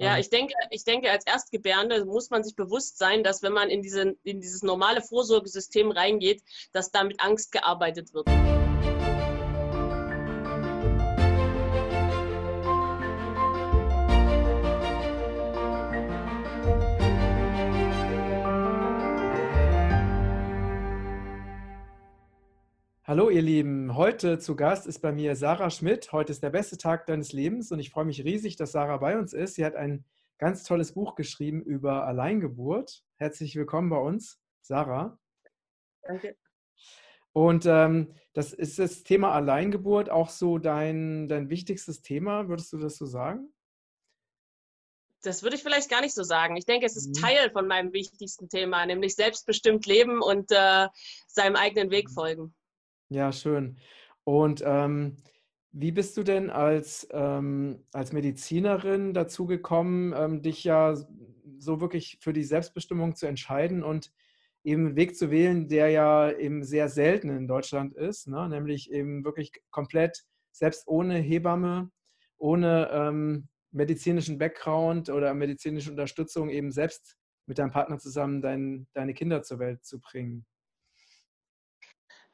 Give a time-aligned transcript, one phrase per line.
[0.00, 3.68] Ja, ich denke, ich denke, als Erstgebärende muss man sich bewusst sein, dass wenn man
[3.68, 6.40] in, diese, in dieses normale Vorsorgesystem reingeht,
[6.72, 8.28] dass da mit Angst gearbeitet wird.
[23.08, 26.12] Hallo ihr Lieben, heute zu Gast ist bei mir Sarah Schmidt.
[26.12, 29.18] Heute ist der beste Tag deines Lebens und ich freue mich riesig, dass Sarah bei
[29.18, 29.54] uns ist.
[29.54, 30.04] Sie hat ein
[30.36, 33.02] ganz tolles Buch geschrieben über Alleingeburt.
[33.16, 35.18] Herzlich willkommen bei uns, Sarah.
[36.02, 36.36] Danke.
[37.32, 42.76] Und ähm, das ist das Thema Alleingeburt auch so dein, dein wichtigstes Thema, würdest du
[42.76, 43.54] das so sagen?
[45.22, 46.58] Das würde ich vielleicht gar nicht so sagen.
[46.58, 47.22] Ich denke, es ist mhm.
[47.22, 50.88] Teil von meinem wichtigsten Thema, nämlich selbstbestimmt leben und äh,
[51.26, 52.12] seinem eigenen Weg mhm.
[52.12, 52.54] folgen.
[53.10, 53.78] Ja, schön.
[54.24, 55.16] Und ähm,
[55.72, 60.94] wie bist du denn als, ähm, als Medizinerin dazu gekommen, ähm, dich ja
[61.58, 64.12] so wirklich für die Selbstbestimmung zu entscheiden und
[64.64, 68.48] eben einen Weg zu wählen, der ja eben sehr selten in Deutschland ist, ne?
[68.48, 71.90] nämlich eben wirklich komplett, selbst ohne Hebamme,
[72.38, 79.14] ohne ähm, medizinischen Background oder medizinische Unterstützung, eben selbst mit deinem Partner zusammen dein, deine
[79.14, 80.44] Kinder zur Welt zu bringen?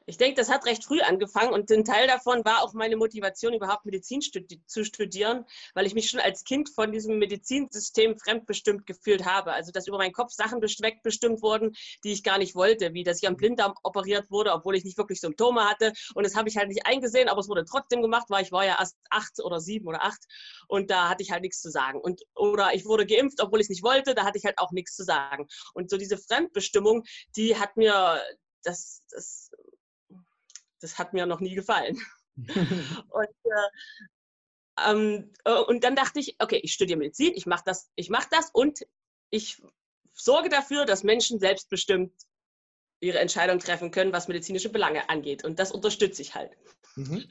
[0.07, 3.55] Ich denke, das hat recht früh angefangen und ein Teil davon war auch meine Motivation,
[3.55, 8.87] überhaupt Medizin studi zu studieren, weil ich mich schon als Kind von diesem Medizinsystem fremdbestimmt
[8.87, 9.53] gefühlt habe.
[9.53, 13.23] Also, dass über meinen Kopf Sachen wegbestimmt wurden, die ich gar nicht wollte, wie dass
[13.23, 15.93] ich am Blinddarm operiert wurde, obwohl ich nicht wirklich Symptome hatte.
[16.15, 18.65] Und das habe ich halt nicht eingesehen, aber es wurde trotzdem gemacht, weil ich war
[18.65, 20.23] ja erst acht oder sieben oder acht
[20.69, 22.01] und da hatte ich halt nichts zu sagen.
[22.01, 24.73] Und, oder ich wurde geimpft, obwohl ich es nicht wollte, da hatte ich halt auch
[24.73, 25.47] nichts zu sagen.
[25.73, 27.05] Und so diese Fremdbestimmung,
[27.37, 28.21] die hat mir,
[28.63, 29.51] das, das
[30.81, 31.99] das hat mir noch nie gefallen.
[32.37, 37.91] und, äh, ähm, äh, und dann dachte ich, okay, ich studiere Medizin, ich mache das,
[37.95, 38.85] ich mache das und
[39.31, 39.63] ich
[40.13, 42.13] sorge dafür, dass Menschen selbstbestimmt
[43.01, 45.45] ihre Entscheidung treffen können, was medizinische Belange angeht.
[45.45, 46.57] Und das unterstütze ich halt.
[46.97, 47.25] Mhm.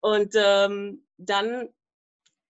[0.00, 1.68] Und ähm, dann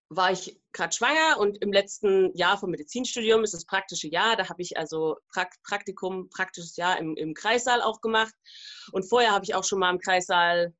[0.08, 4.36] war ich gerade schwanger und im letzten Jahr vom Medizinstudium ist das praktische Jahr.
[4.36, 5.16] Da habe ich also
[5.64, 8.34] Praktikum, praktisches Jahr im, im Kreissaal auch gemacht.
[8.92, 10.74] Und vorher habe ich auch schon mal im Kreissaal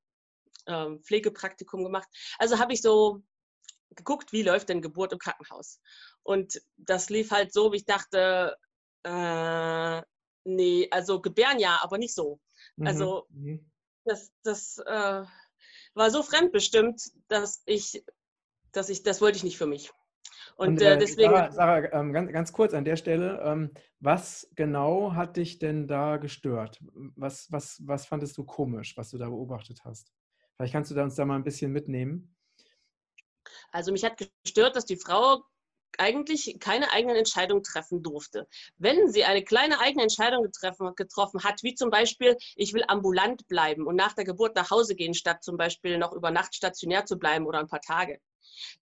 [0.66, 2.08] ähm, Pflegepraktikum gemacht.
[2.38, 3.22] Also habe ich so
[3.96, 5.80] geguckt, wie läuft denn Geburt im Krankenhaus.
[6.22, 8.56] Und das lief halt so, wie ich dachte,
[9.02, 10.02] äh,
[10.44, 12.40] nee, also gebären ja, aber nicht so.
[12.76, 12.86] Mhm.
[12.86, 13.70] Also mhm.
[14.04, 15.24] das, das äh,
[15.94, 18.04] war so fremdbestimmt, dass ich
[18.76, 19.90] dass ich, das wollte ich nicht für mich.
[20.56, 21.30] Und, und äh, äh deswegen.
[21.30, 23.70] Sarah, Sarah ähm, ganz, ganz kurz an der Stelle, ähm,
[24.00, 26.78] was genau hat dich denn da gestört?
[27.16, 30.12] Was, was, was fandest du komisch, was du da beobachtet hast?
[30.56, 32.34] Vielleicht kannst du da uns da mal ein bisschen mitnehmen.
[33.70, 35.42] Also mich hat gestört, dass die Frau
[35.98, 38.48] eigentlich keine eigenen Entscheidungen treffen durfte.
[38.76, 43.46] Wenn sie eine kleine eigene Entscheidung getroffen, getroffen hat, wie zum Beispiel, ich will ambulant
[43.48, 47.06] bleiben und nach der Geburt nach Hause gehen, statt zum Beispiel noch über Nacht stationär
[47.06, 48.20] zu bleiben oder ein paar Tage,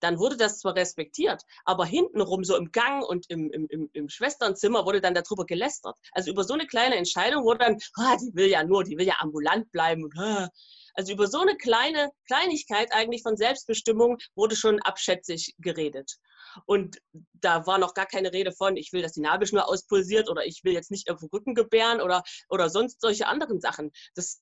[0.01, 4.09] dann wurde das zwar respektiert, aber hintenrum, so im Gang und im, im, im, im
[4.09, 5.97] Schwesternzimmer, wurde dann darüber gelästert.
[6.13, 9.07] Also über so eine kleine Entscheidung wurde dann, ah, die will ja nur, die will
[9.07, 10.11] ja ambulant bleiben.
[10.19, 10.49] Ah.
[10.95, 16.19] Also über so eine kleine Kleinigkeit eigentlich von Selbstbestimmung wurde schon abschätzig geredet.
[16.67, 16.99] Und
[17.33, 20.63] da war noch gar keine Rede von, ich will, dass die Nabelschnur auspulsiert oder ich
[20.63, 23.91] will jetzt nicht irgendwo Rücken gebären oder, oder sonst solche anderen Sachen.
[24.15, 24.41] Das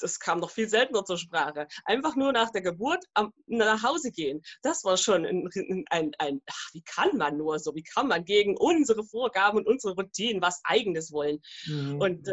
[0.00, 1.66] das kam noch viel seltener zur Sprache.
[1.84, 4.42] Einfach nur nach der Geburt am, nach Hause gehen.
[4.62, 5.48] Das war schon ein,
[5.90, 9.66] ein, ein, ach, wie kann man nur so, wie kann man gegen unsere Vorgaben und
[9.66, 11.40] unsere Routinen was Eigenes wollen?
[11.66, 12.00] Mhm.
[12.00, 12.32] Und äh,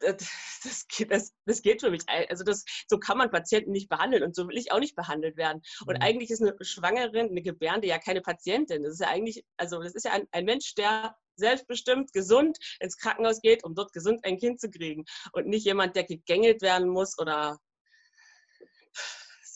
[0.00, 0.16] mhm.
[0.64, 2.02] das, das, das, geht für mich.
[2.28, 5.36] Also das, so kann man Patienten nicht behandeln und so will ich auch nicht behandelt
[5.36, 5.62] werden.
[5.86, 6.02] Und mhm.
[6.02, 8.82] eigentlich ist eine Schwangere, eine Gebärende ja keine Patientin.
[8.82, 12.96] Das ist ja eigentlich, also das ist ja ein, ein Mensch, der selbstbestimmt, gesund ins
[12.96, 15.04] Krankenhaus geht, um dort gesund ein Kind zu kriegen.
[15.32, 17.58] Und nicht jemand, der gegängelt werden muss oder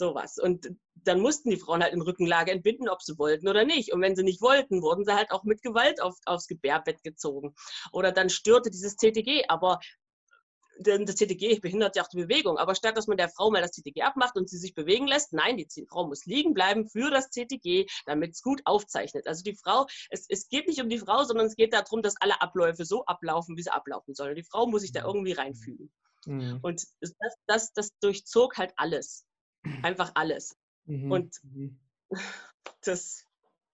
[0.03, 0.39] sowas.
[0.39, 3.93] Und dann mussten die Frauen halt in Rückenlage entbinden, ob sie wollten oder nicht.
[3.93, 7.55] Und wenn sie nicht wollten, wurden sie halt auch mit Gewalt auf, aufs Gebärbett gezogen.
[7.93, 9.45] Oder dann störte dieses CTG.
[9.49, 9.81] Aber
[10.79, 12.59] denn das CTG behindert ja auch die Bewegung.
[12.59, 15.33] Aber statt dass man der Frau mal das CTG abmacht und sie sich bewegen lässt,
[15.33, 19.27] nein, die Frau muss liegen bleiben für das CTG, damit es gut aufzeichnet.
[19.27, 22.15] Also die Frau, es, es geht nicht um die Frau, sondern es geht darum, dass
[22.21, 24.35] alle Abläufe so ablaufen, wie sie ablaufen sollen.
[24.35, 25.07] Die Frau muss sich da mhm.
[25.07, 25.93] irgendwie reinfügen.
[26.27, 26.59] Mhm.
[26.63, 29.27] Und das, das, das durchzog halt alles.
[29.83, 30.57] Einfach alles.
[30.85, 31.13] Mhm.
[31.13, 31.81] Und mhm.
[32.85, 33.27] das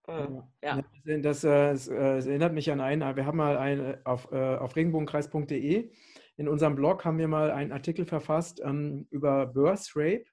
[0.06, 0.26] äh,
[0.62, 0.82] ja.
[1.04, 4.74] Das, das, das, äh, erinnert mich an einen, wir haben mal ein, auf, äh, auf
[4.74, 5.92] regenbogenkreis.de
[6.38, 10.24] in unserem Blog haben wir mal einen Artikel verfasst ähm, über Birth Rape.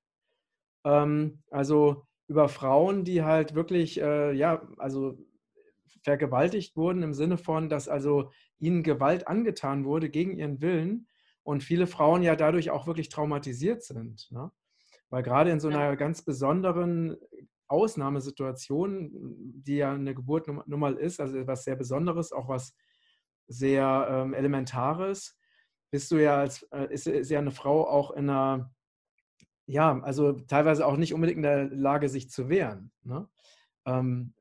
[0.86, 5.18] Ähm, also über Frauen, die halt wirklich, äh, ja, also
[6.04, 11.08] vergewaltigt wurden im Sinne von, dass also ihnen Gewalt angetan wurde gegen ihren Willen
[11.42, 14.32] und viele Frauen ja dadurch auch wirklich traumatisiert sind.
[14.32, 14.52] Ne?
[15.10, 17.18] Weil gerade in so einer ganz besonderen
[17.68, 19.12] Ausnahmesituation,
[19.64, 22.76] die ja eine Geburt nun mal ist, also etwas sehr Besonderes, auch was
[23.48, 25.36] sehr ähm, Elementares,
[25.92, 28.74] bist du ja als, äh, ist, ist ja eine Frau auch in einer,
[29.66, 32.92] ja, also teilweise auch nicht unbedingt in der Lage, sich zu wehren.
[33.04, 33.28] Ne?
[33.86, 34.34] Ähm,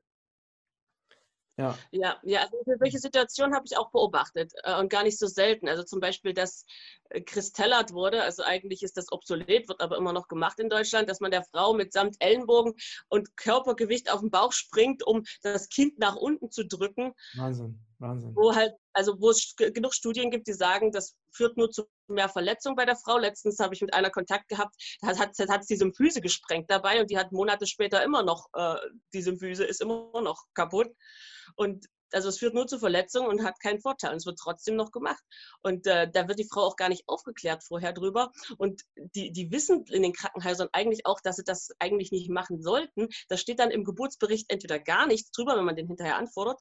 [1.57, 5.27] ja, ja, ja also solche Situationen habe ich auch beobachtet äh, und gar nicht so
[5.27, 5.69] selten.
[5.69, 6.65] Also zum Beispiel, dass
[7.09, 11.09] äh, Kristellert wurde, also eigentlich ist das obsolet, wird aber immer noch gemacht in Deutschland,
[11.09, 12.73] dass man der Frau mitsamt Ellenbogen
[13.07, 17.13] und Körpergewicht auf den Bauch springt, um das Kind nach unten zu drücken.
[17.35, 18.35] Wahnsinn, Wahnsinn.
[18.35, 22.29] Wo halt, also wo es genug Studien gibt, die sagen, das führt nur zu mehr
[22.29, 23.17] Verletzung bei der Frau.
[23.17, 27.01] Letztens habe ich mit einer Kontakt gehabt, da hat, hat, hat die Symphyse gesprengt dabei
[27.01, 28.75] und die hat Monate später immer noch, äh,
[29.13, 30.87] die Symphyse ist immer noch kaputt.
[31.55, 34.11] Und also es führt nur zu Verletzungen und hat keinen Vorteil.
[34.11, 35.21] Und es wird trotzdem noch gemacht.
[35.61, 38.31] Und äh, da wird die Frau auch gar nicht aufgeklärt vorher drüber.
[38.57, 42.61] Und die, die wissen in den Krankenhäusern eigentlich auch, dass sie das eigentlich nicht machen
[42.61, 43.09] sollten.
[43.27, 46.59] Da steht dann im Geburtsbericht entweder gar nichts drüber, wenn man den hinterher anfordert.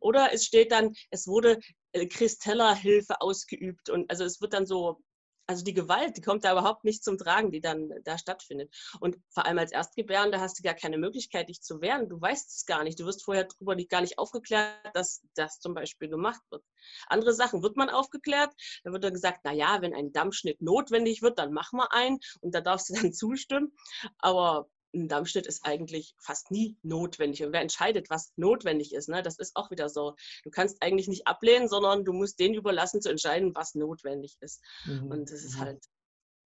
[0.00, 1.60] Oder es steht dann, es wurde
[1.92, 3.90] äh, Christella-Hilfe ausgeübt.
[3.90, 5.00] Und also es wird dann so
[5.46, 8.74] also die Gewalt, die kommt da überhaupt nicht zum Tragen, die dann da stattfindet.
[9.00, 12.08] Und vor allem als Erstgebärende hast du gar keine Möglichkeit, dich zu wehren.
[12.08, 12.98] Du weißt es gar nicht.
[12.98, 16.64] Du wirst vorher darüber gar nicht aufgeklärt, dass das zum Beispiel gemacht wird.
[17.08, 18.52] Andere Sachen wird man aufgeklärt.
[18.84, 22.18] Da wird dann gesagt, na ja, wenn ein Dammschnitt notwendig wird, dann mach mal einen
[22.40, 23.72] und da darfst du dann zustimmen.
[24.18, 27.44] Aber ein Dammschnitt ist eigentlich fast nie notwendig.
[27.44, 30.14] Und wer entscheidet, was notwendig ist, ne, das ist auch wieder so.
[30.44, 34.62] Du kannst eigentlich nicht ablehnen, sondern du musst denen überlassen zu entscheiden, was notwendig ist.
[34.86, 35.10] Mhm.
[35.10, 35.60] Und das ist mhm.
[35.60, 35.84] halt,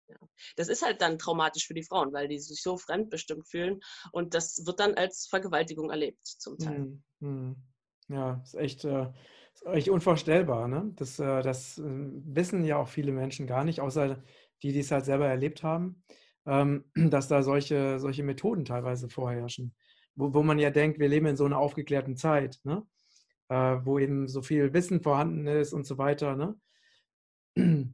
[0.07, 0.17] ja.
[0.55, 3.79] das ist halt dann traumatisch für die Frauen, weil die sich so fremdbestimmt fühlen.
[4.11, 6.79] Und das wird dann als Vergewaltigung erlebt, zum Teil.
[6.79, 7.03] Mhm.
[7.19, 7.55] mhm.
[8.09, 9.07] Ja, ist echt, äh,
[9.53, 10.69] ist echt unvorstellbar.
[10.69, 10.93] Ne?
[10.95, 14.23] Das, äh, das äh, wissen ja auch viele Menschen gar nicht, außer
[14.63, 16.03] die, die es halt selber erlebt haben.
[16.47, 19.75] Ähm, dass da solche, solche Methoden teilweise vorherrschen.
[20.15, 22.83] Wo, wo man ja denkt, wir leben in so einer aufgeklärten Zeit, ne?
[23.49, 26.35] Äh, wo eben so viel Wissen vorhanden ist und so weiter.
[26.35, 26.55] Ne?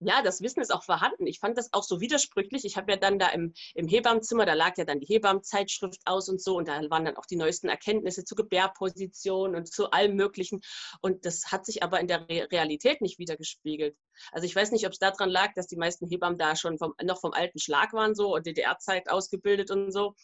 [0.00, 1.26] ja, das Wissen ist auch vorhanden.
[1.26, 2.64] Ich fand das auch so widersprüchlich.
[2.64, 6.28] Ich habe ja dann da im, im Hebammenzimmer, da lag ja dann die Hebammenzeitschrift aus
[6.28, 10.16] und so, und da waren dann auch die neuesten Erkenntnisse zur Gebärposition und zu allem
[10.16, 10.60] Möglichen.
[11.02, 13.94] Und das hat sich aber in der Re Realität nicht wiedergespiegelt.
[14.32, 16.94] Also ich weiß nicht, ob es daran lag, dass die meisten Hebammen da schon vom,
[17.02, 20.14] noch vom alten Schlag waren, so und DDR-Zeit ausgebildet und so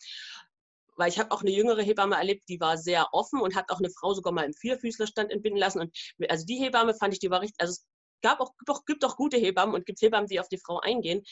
[0.98, 3.78] weil ich habe auch eine jüngere Hebamme erlebt, die war sehr offen und hat auch
[3.78, 5.80] eine Frau sogar mal im Vierfüßlerstand entbinden lassen.
[5.80, 5.94] Und
[6.30, 7.82] also die Hebamme fand ich, die war richtig, also
[8.22, 10.80] gab auch, gibt, auch, gibt auch gute Hebammen und gibt Hebammen, die auf die Frau
[10.80, 11.22] eingehen.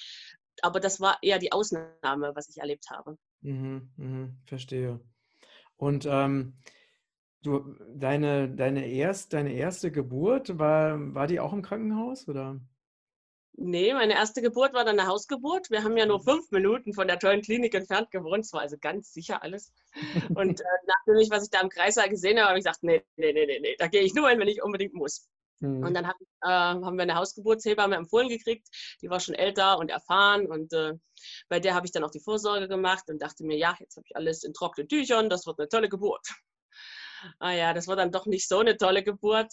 [0.62, 3.16] Aber das war eher die Ausnahme, was ich erlebt habe.
[3.40, 5.00] Mhm, mh, verstehe.
[5.76, 6.54] Und ähm,
[7.42, 12.28] du, deine, deine, erst, deine erste Geburt, war, war die auch im Krankenhaus?
[12.28, 12.60] Oder?
[13.56, 15.70] Nee, meine erste Geburt war dann eine Hausgeburt.
[15.70, 16.24] Wir haben ja nur mhm.
[16.24, 18.44] fünf Minuten von der tollen Klinik entfernt gewohnt.
[18.44, 19.72] Es war also ganz sicher alles.
[20.34, 23.04] Und äh, nachdem ich, was ich da im Kreissaal gesehen habe, habe ich gesagt, nee,
[23.16, 25.28] nee, nee, nee, nee, da gehe ich nur hin, wenn ich unbedingt muss.
[25.60, 25.84] Mhm.
[25.84, 28.68] Und dann hab, äh, haben wir eine Hausgeburtshebamme empfohlen gekriegt.
[29.02, 30.46] Die war schon älter und erfahren.
[30.46, 30.94] Und äh,
[31.48, 34.06] bei der habe ich dann auch die Vorsorge gemacht und dachte mir, ja, jetzt habe
[34.08, 35.30] ich alles in trockenen Tüchern.
[35.30, 36.26] Das wird eine tolle Geburt.
[37.38, 39.52] Ah ja, das war dann doch nicht so eine tolle Geburt.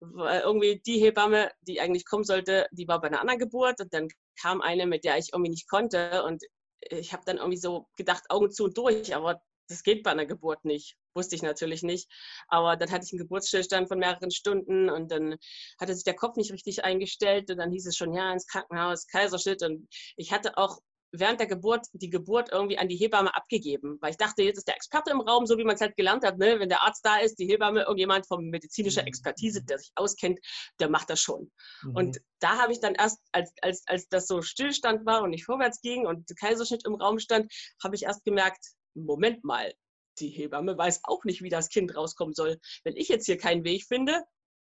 [0.00, 3.80] Weil irgendwie die Hebamme, die eigentlich kommen sollte, die war bei einer anderen Geburt.
[3.80, 4.08] Und dann
[4.40, 6.24] kam eine, mit der ich irgendwie nicht konnte.
[6.24, 6.42] Und
[6.80, 9.14] ich habe dann irgendwie so gedacht, Augen zu und durch.
[9.14, 9.40] Aber
[9.72, 10.96] das geht bei einer Geburt nicht.
[11.14, 12.10] Wusste ich natürlich nicht.
[12.48, 15.36] Aber dann hatte ich einen Geburtsstillstand von mehreren Stunden und dann
[15.80, 19.06] hatte sich der Kopf nicht richtig eingestellt und dann hieß es schon, ja, ins Krankenhaus,
[19.06, 19.62] Kaiserschnitt.
[19.62, 20.78] Und ich hatte auch
[21.12, 24.68] während der Geburt die Geburt irgendwie an die Hebamme abgegeben, weil ich dachte, jetzt ist
[24.68, 26.58] der Experte im Raum, so wie man es halt gelernt hat, ne?
[26.58, 29.08] wenn der Arzt da ist, die Hebamme, irgendjemand von medizinischer mhm.
[29.08, 30.40] Expertise, der sich auskennt,
[30.80, 31.52] der macht das schon.
[31.82, 31.96] Mhm.
[31.96, 35.44] Und da habe ich dann erst, als, als, als das so Stillstand war und nicht
[35.44, 37.52] vorwärts ging und der Kaiserschnitt im Raum stand,
[37.82, 39.72] habe ich erst gemerkt, Moment mal,
[40.18, 42.58] die Hebamme weiß auch nicht, wie das Kind rauskommen soll.
[42.84, 44.22] Wenn ich jetzt hier keinen Weg finde,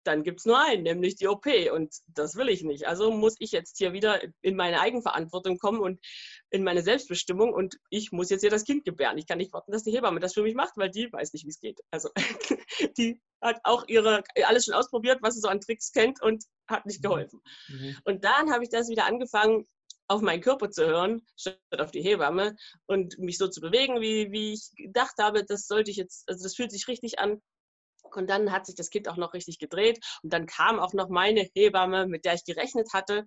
[0.04, 1.46] dann gibt es nur einen, nämlich die OP.
[1.72, 2.88] Und das will ich nicht.
[2.88, 6.00] Also muss ich jetzt hier wieder in meine Eigenverantwortung kommen und
[6.50, 7.54] in meine Selbstbestimmung.
[7.54, 9.18] Und ich muss jetzt hier das Kind gebären.
[9.18, 11.46] Ich kann nicht warten, dass die Hebamme das für mich macht, weil die weiß nicht,
[11.46, 11.80] wie es geht.
[11.92, 12.10] Also
[12.98, 16.86] die hat auch ihre alles schon ausprobiert, was sie so an Tricks kennt und hat
[16.86, 17.08] nicht mhm.
[17.08, 17.42] geholfen.
[17.70, 17.98] Mhm.
[18.06, 19.66] Und dann habe ich das wieder angefangen,
[20.08, 22.56] auf meinen Körper zu hören, statt auf die Hebamme
[22.86, 26.44] und mich so zu bewegen, wie, wie ich gedacht habe, das sollte ich jetzt, also
[26.44, 27.42] das fühlt sich richtig an.
[28.16, 31.10] Und dann hat sich das Kind auch noch richtig gedreht und dann kam auch noch
[31.10, 33.26] meine Hebamme, mit der ich gerechnet hatte.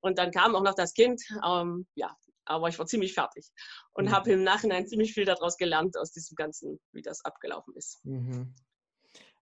[0.00, 1.22] Und dann kam auch noch das Kind.
[1.46, 3.50] Ähm, ja, aber ich war ziemlich fertig
[3.92, 4.12] und mhm.
[4.12, 8.04] habe im Nachhinein ziemlich viel daraus gelernt, aus diesem Ganzen, wie das abgelaufen ist.
[8.04, 8.54] Mhm.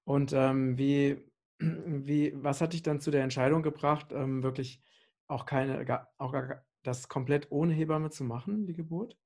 [0.05, 1.25] Und ähm, wie,
[1.59, 4.83] wie, was hat dich dann zu der Entscheidung gebracht, ähm, wirklich
[5.29, 6.35] auch keine, auch
[6.83, 9.17] das komplett ohne Hebamme zu machen, die Geburt?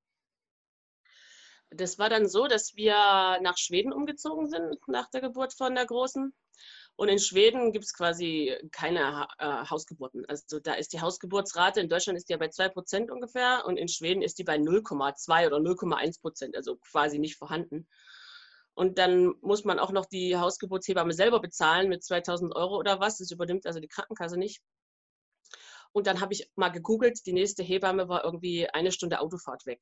[1.71, 2.93] Das war dann so, dass wir
[3.41, 6.33] nach Schweden umgezogen sind nach der Geburt von der Großen.
[6.95, 10.25] Und in Schweden gibt es quasi keine äh, Hausgeburten.
[10.25, 14.21] Also da ist die Hausgeburtsrate, in Deutschland ist ja bei 2% ungefähr und in Schweden
[14.21, 17.87] ist die bei 0,2 oder 0,1%, also quasi nicht vorhanden.
[18.73, 23.17] Und dann muss man auch noch die Hausgeburtshebamme selber bezahlen mit 2000 Euro oder was.
[23.17, 24.61] Das übernimmt also die Krankenkasse nicht.
[25.91, 29.81] Und dann habe ich mal gegoogelt, die nächste Hebamme war irgendwie eine Stunde Autofahrt weg.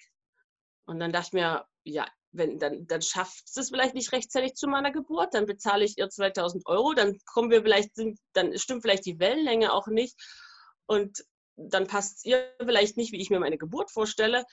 [0.86, 4.68] Und dann dachte ich mir, ja, wenn, dann, dann schafft es vielleicht nicht rechtzeitig zu
[4.68, 7.92] meiner Geburt, dann bezahle ich ihr 2000 Euro, dann kommen wir vielleicht,
[8.34, 10.16] dann stimmt vielleicht die Wellenlänge auch nicht
[10.86, 14.46] und dann passt es ihr vielleicht nicht, wie ich mir meine Geburt vorstelle.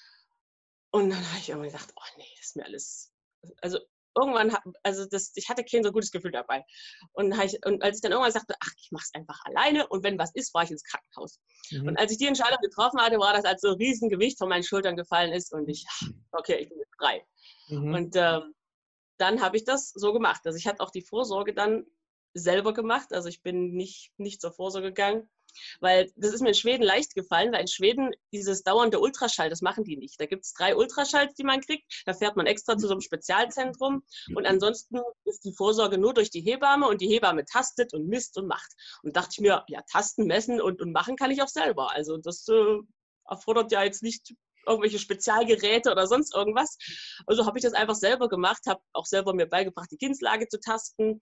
[0.90, 3.12] Und dann habe ich irgendwann gedacht, oh nee, das ist mir alles,
[3.60, 3.78] also
[4.16, 6.64] irgendwann, also das, ich hatte kein so gutes Gefühl dabei.
[7.12, 10.04] Und, ich, und als ich dann irgendwann sagte, ach, ich mache es einfach alleine und
[10.04, 11.40] wenn was ist, war ich ins Krankenhaus.
[11.70, 11.88] Mhm.
[11.88, 14.62] Und als ich die Entscheidung getroffen hatte, war das, als so ein Riesengewicht von meinen
[14.62, 15.84] Schultern gefallen ist und ich,
[16.32, 17.24] okay, ich bin jetzt frei.
[17.68, 17.94] Mhm.
[17.94, 18.54] Und ähm,
[19.18, 20.42] dann habe ich das so gemacht.
[20.44, 21.84] Also ich hatte auch die Vorsorge dann
[22.34, 23.12] selber gemacht.
[23.12, 25.28] Also ich bin nicht, nicht zur Vorsorge gegangen.
[25.80, 29.62] Weil das ist mir in Schweden leicht gefallen, weil in Schweden dieses dauernde Ultraschall, das
[29.62, 30.20] machen die nicht.
[30.20, 31.84] Da gibt es drei Ultraschalls, die man kriegt.
[32.06, 34.02] Da fährt man extra zu so einem Spezialzentrum.
[34.34, 38.36] Und ansonsten ist die Vorsorge nur durch die Hebamme und die Hebamme tastet und misst
[38.38, 38.72] und macht.
[39.02, 41.90] Und dachte ich mir, ja, tasten, messen und, und machen kann ich auch selber.
[41.92, 42.78] Also das äh,
[43.28, 44.34] erfordert ja jetzt nicht
[44.66, 46.78] irgendwelche Spezialgeräte oder sonst irgendwas.
[47.26, 50.58] Also habe ich das einfach selber gemacht, habe auch selber mir beigebracht, die Kindslage zu
[50.58, 51.20] tasten,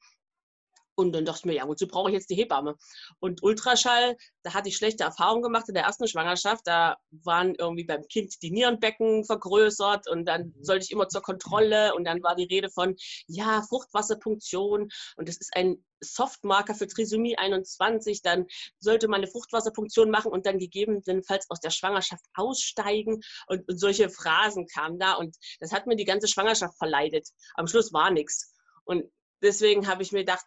[0.95, 2.77] und dann dachte ich mir, ja, wozu brauche ich jetzt die Hebamme?
[3.19, 6.67] Und Ultraschall, da hatte ich schlechte Erfahrungen gemacht in der ersten Schwangerschaft.
[6.67, 10.65] Da waren irgendwie beim Kind die Nierenbecken vergrößert und dann mhm.
[10.65, 12.97] sollte ich immer zur Kontrolle und dann war die Rede von,
[13.27, 18.23] ja, Fruchtwasserpunktion und das ist ein Softmarker für Trisomie 21.
[18.23, 18.47] Dann
[18.79, 24.11] sollte man eine Fruchtwasserpunktion machen und dann gegebenenfalls aus der Schwangerschaft aussteigen und, und solche
[24.11, 27.29] Phrasen kamen da und das hat mir die ganze Schwangerschaft verleidet.
[27.55, 28.55] Am Schluss war nichts.
[28.85, 29.05] Und
[29.43, 30.45] deswegen habe ich mir gedacht,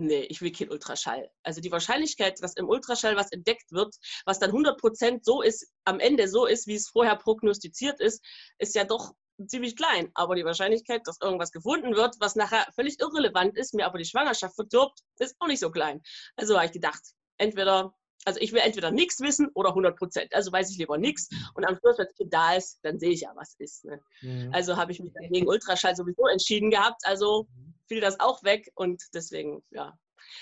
[0.00, 1.30] nee, ich will kein Ultraschall.
[1.42, 6.00] Also die Wahrscheinlichkeit, dass im Ultraschall was entdeckt wird, was dann 100% so ist, am
[6.00, 8.24] Ende so ist, wie es vorher prognostiziert ist,
[8.58, 9.12] ist ja doch
[9.46, 10.10] ziemlich klein.
[10.14, 14.04] Aber die Wahrscheinlichkeit, dass irgendwas gefunden wird, was nachher völlig irrelevant ist, mir aber die
[14.04, 16.02] Schwangerschaft verdirbt, ist auch nicht so klein.
[16.36, 17.02] Also habe ich gedacht,
[17.38, 17.94] entweder,
[18.26, 21.28] also ich will entweder nichts wissen oder 100% Also weiß ich lieber nichts.
[21.54, 23.84] Und am Schluss, wenn es da ist, dann sehe ich ja, was ist.
[23.84, 24.00] Ne?
[24.20, 24.50] Mhm.
[24.52, 27.02] Also habe ich mich dann gegen Ultraschall sowieso entschieden gehabt.
[27.04, 29.96] Also mhm fiel das auch weg und deswegen ja,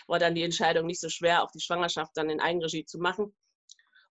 [0.07, 3.35] war dann die Entscheidung nicht so schwer, auch die Schwangerschaft dann in Eigenregie zu machen.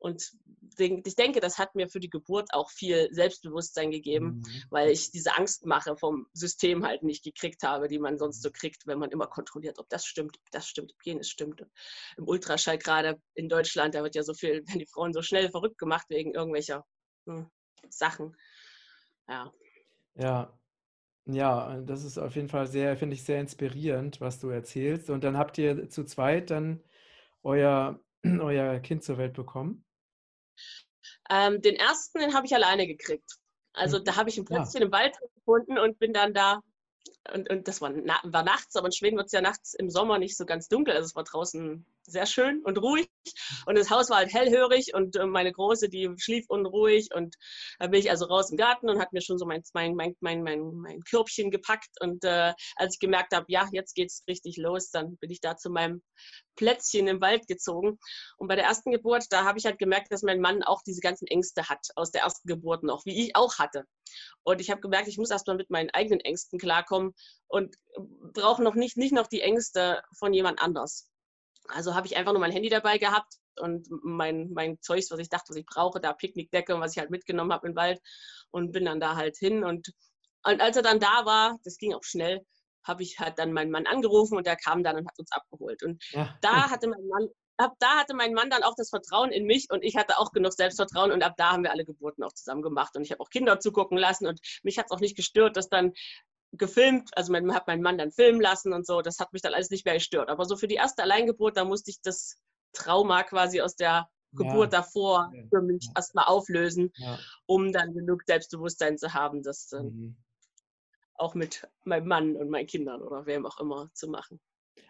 [0.02, 0.32] Und
[0.78, 4.64] ich denke, das hat mir für die Geburt auch viel Selbstbewusstsein gegeben, mhm.
[4.72, 8.88] weil ich diese Angstmache vom System halt nicht gekriegt habe, die man sonst so kriegt,
[8.88, 11.64] wenn man immer kontrolliert, ob das stimmt, ob das stimmt, ob jenes stimmt.
[12.18, 15.52] Im Ultraschall gerade in Deutschland, da wird ja so viel, wenn die Frauen so schnell
[15.52, 16.84] verrückt gemacht wegen irgendwelcher
[17.28, 17.48] hm,
[17.90, 18.36] Sachen.
[19.28, 19.54] Ja.
[20.16, 20.52] Ja,
[21.26, 25.12] ja, das ist auf jeden Fall sehr, finde ich, sehr inspirierend, was du erzählst.
[25.12, 26.82] Und dann habt ihr zu zweit dann
[27.44, 29.86] euer, euer Kind zur Welt bekommen?
[31.30, 33.38] Ähm, den ersten, den habe ich alleine gekriegt.
[33.74, 34.06] Also mhm.
[34.06, 34.86] da habe ich ein Plätzchen ja.
[34.88, 36.62] im Wald gefunden und bin dann da
[37.34, 39.90] und, und das war, na, war nachts, aber in Schweden wird es ja nachts im
[39.90, 40.96] Sommer nicht so ganz dunkel.
[40.96, 43.10] Also es war draußen sehr schön und ruhig.
[43.66, 47.10] Und das Haus war halt hellhörig und äh, meine Große, die schlief unruhig.
[47.14, 47.36] Und
[47.80, 50.16] da bin ich also raus im Garten und hat mir schon so mein, mein, mein,
[50.20, 51.90] mein, mein, mein Körbchen gepackt.
[52.02, 55.42] Und äh, als ich gemerkt habe, ja, jetzt geht es richtig los, dann bin ich
[55.42, 56.02] da zu meinem
[56.56, 58.00] Plätzchen im Wald gezogen.
[58.38, 61.02] Und bei der ersten Geburt, da habe ich halt gemerkt, dass mein Mann auch diese
[61.02, 63.86] ganzen Ängste hat aus der ersten Geburt noch, wie ich auch hatte.
[64.44, 67.14] Und ich habe gemerkt, ich muss erstmal mit meinen eigenen Ängsten klarkommen
[67.48, 67.76] und
[68.34, 71.11] brauche noch nicht, nicht noch die Ängste von jemand anders.
[71.68, 75.30] Also habe ich einfach nur mein Handy dabei gehabt und mein, mein Zeugs, was ich
[75.30, 78.02] dachte, was ich brauche, da Picknickdecke und was ich halt mitgenommen habe im Wald
[78.52, 79.64] und bin dann da halt hin.
[79.64, 79.92] Und,
[80.44, 82.46] und als er dann da war, das ging auch schnell,
[82.84, 85.84] habe ich halt dann meinen Mann angerufen und der kam dann und hat uns abgeholt.
[85.84, 86.36] Und ja.
[86.42, 87.30] da hatte mein Mann
[87.62, 90.32] ab da hatte mein Mann dann auch das Vertrauen in mich und ich hatte auch
[90.32, 93.22] genug Selbstvertrauen und ab da haben wir alle Geburten auch zusammen gemacht und ich habe
[93.22, 95.94] auch Kinder zugucken lassen und mich hat es auch nicht gestört, dass dann
[96.54, 99.54] gefilmt, also man hat meinen Mann dann filmen lassen und so, das hat mich dann
[99.54, 100.30] alles nicht mehr gestört.
[100.30, 102.38] Aber so für die erste Alleingeburt, da musste ich das
[102.74, 104.80] Trauma quasi aus der Geburt ja.
[104.80, 105.92] davor für mich ja.
[105.96, 107.18] erstmal auflösen, ja.
[107.46, 110.18] um dann genug Selbstbewusstsein zu haben, das dann mhm.
[111.16, 114.40] auch mit meinem Mann und meinen Kindern oder wem auch immer zu machen.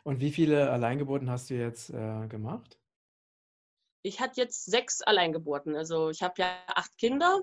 [0.04, 2.81] Und wie viele Alleingeburten hast du jetzt äh, gemacht?
[4.04, 5.76] Ich hatte jetzt sechs Alleingeburten.
[5.76, 7.42] Also ich habe ja acht Kinder.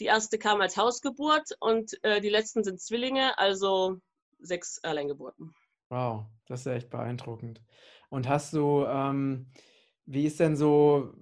[0.00, 4.00] Die erste kam als Hausgeburt und äh, die letzten sind Zwillinge, also
[4.38, 5.54] sechs Alleingeburten.
[5.90, 7.62] Wow, das ist ja echt beeindruckend.
[8.08, 9.50] Und hast du, ähm,
[10.06, 11.12] wie ist denn so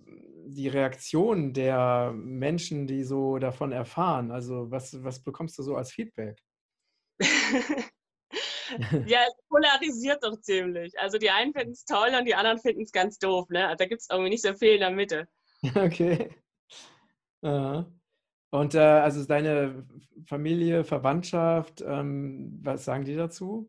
[0.47, 4.31] die Reaktion der Menschen, die so davon erfahren?
[4.31, 6.43] Also was, was bekommst du so als Feedback?
[9.07, 10.99] ja, es polarisiert doch ziemlich.
[10.99, 13.49] Also die einen finden es toll und die anderen finden es ganz doof.
[13.49, 13.75] Ne?
[13.79, 15.29] Da gibt es irgendwie nicht so viel in der Mitte.
[15.75, 16.31] Okay.
[17.43, 17.83] Uh.
[18.51, 19.87] Und äh, also deine
[20.27, 23.69] Familie, Verwandtschaft, ähm, was sagen die dazu?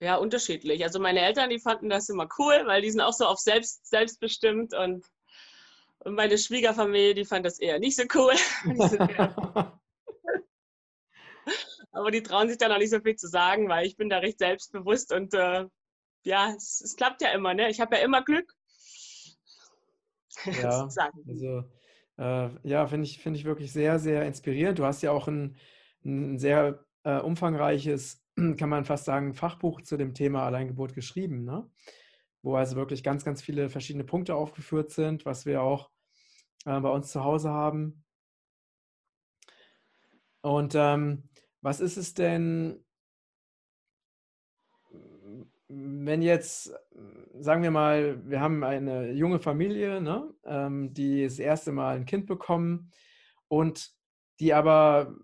[0.00, 0.82] Ja, unterschiedlich.
[0.84, 3.88] Also meine Eltern, die fanden das immer cool, weil die sind auch so auf selbst,
[3.88, 5.06] selbstbestimmt und,
[6.00, 8.34] und meine Schwiegerfamilie, die fand das eher nicht so cool.
[11.96, 14.18] Aber die trauen sich da noch nicht so viel zu sagen, weil ich bin da
[14.18, 15.64] recht selbstbewusst und äh,
[16.24, 17.54] ja, es, es, klappt ja immer.
[17.54, 17.70] Ne?
[17.70, 18.52] Ich habe ja immer Glück.
[20.44, 20.86] Ja,
[21.26, 21.64] also
[22.18, 24.78] äh, ja, finde ich, find ich wirklich sehr, sehr inspirierend.
[24.78, 25.56] Du hast ja auch ein,
[26.04, 28.22] ein sehr äh, umfangreiches,
[28.58, 31.66] kann man fast sagen, Fachbuch zu dem Thema Alleingeburt geschrieben, ne?
[32.42, 35.90] wo also wirklich ganz, ganz viele verschiedene Punkte aufgeführt sind, was wir auch
[36.66, 38.04] äh, bei uns zu Hause haben.
[40.42, 41.30] Und ähm,
[41.66, 42.78] was ist es denn,
[45.66, 46.72] wenn jetzt,
[47.40, 52.06] sagen wir mal, wir haben eine junge Familie, ne, ähm, die das erste Mal ein
[52.06, 52.92] Kind bekommen
[53.48, 53.90] und
[54.38, 55.16] die aber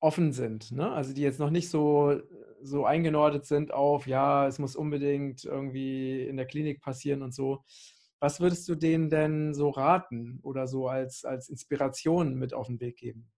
[0.00, 0.90] offen sind, ne?
[0.90, 2.20] also die jetzt noch nicht so,
[2.60, 7.62] so eingenordet sind auf, ja, es muss unbedingt irgendwie in der Klinik passieren und so.
[8.18, 12.80] Was würdest du denen denn so raten oder so als, als Inspiration mit auf den
[12.80, 13.30] Weg geben?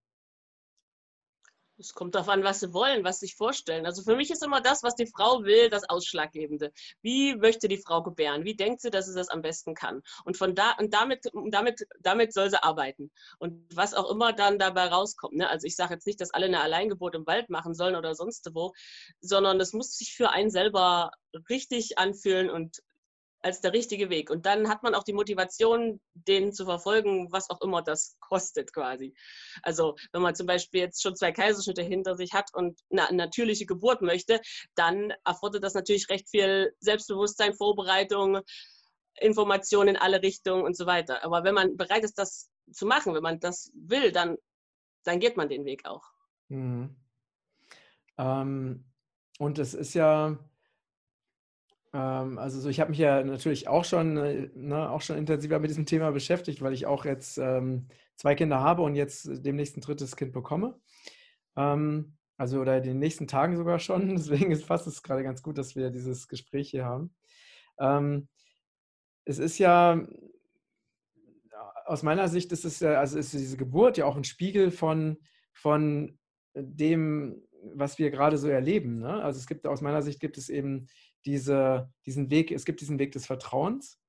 [1.83, 3.85] Es kommt darauf an, was sie wollen, was sie sich vorstellen.
[3.85, 6.71] Also für mich ist immer das, was die Frau will, das Ausschlaggebende.
[7.01, 8.45] Wie möchte die Frau gebären?
[8.45, 10.01] Wie denkt sie, dass sie das am besten kann?
[10.23, 13.11] Und von da und damit, damit, damit soll sie arbeiten.
[13.37, 15.35] Und was auch immer dann dabei rauskommt.
[15.35, 15.49] Ne?
[15.49, 18.49] Also ich sage jetzt nicht, dass alle eine Alleingeburt im Wald machen sollen oder sonst
[18.53, 18.73] wo,
[19.19, 21.11] sondern es muss sich für einen selber
[21.49, 22.81] richtig anfühlen und
[23.43, 24.29] als der richtige Weg.
[24.29, 28.73] Und dann hat man auch die Motivation, den zu verfolgen, was auch immer das kostet
[28.73, 29.13] quasi.
[29.61, 33.65] Also wenn man zum Beispiel jetzt schon zwei Kaiserschnitte hinter sich hat und eine natürliche
[33.65, 34.39] Geburt möchte,
[34.75, 38.39] dann erfordert das natürlich recht viel Selbstbewusstsein, Vorbereitung,
[39.19, 41.23] Informationen in alle Richtungen und so weiter.
[41.23, 44.37] Aber wenn man bereit ist, das zu machen, wenn man das will, dann,
[45.03, 46.03] dann geht man den Weg auch.
[46.47, 46.95] Mhm.
[48.17, 48.85] Ähm,
[49.39, 50.37] und es ist ja,
[51.97, 55.69] also so, ich habe mich ja natürlich auch schon, äh, ne, auch schon intensiver mit
[55.69, 59.81] diesem Thema beschäftigt, weil ich auch jetzt ähm, zwei Kinder habe und jetzt demnächst ein
[59.81, 60.79] drittes Kind bekomme.
[61.55, 64.09] Ähm, also oder in den nächsten Tagen sogar schon.
[64.15, 67.13] Deswegen ist fast es gerade ganz gut, dass wir dieses Gespräch hier haben.
[67.79, 68.27] Ähm,
[69.25, 70.01] es ist ja
[71.85, 75.17] aus meiner Sicht ist es ja, also ist diese Geburt ja auch ein Spiegel von,
[75.53, 76.17] von
[76.55, 77.43] dem,
[77.75, 78.99] was wir gerade so erleben.
[78.99, 79.21] Ne?
[79.21, 80.87] Also es gibt aus meiner Sicht gibt es eben
[81.25, 83.99] diese, diesen Weg, es gibt diesen Weg des Vertrauens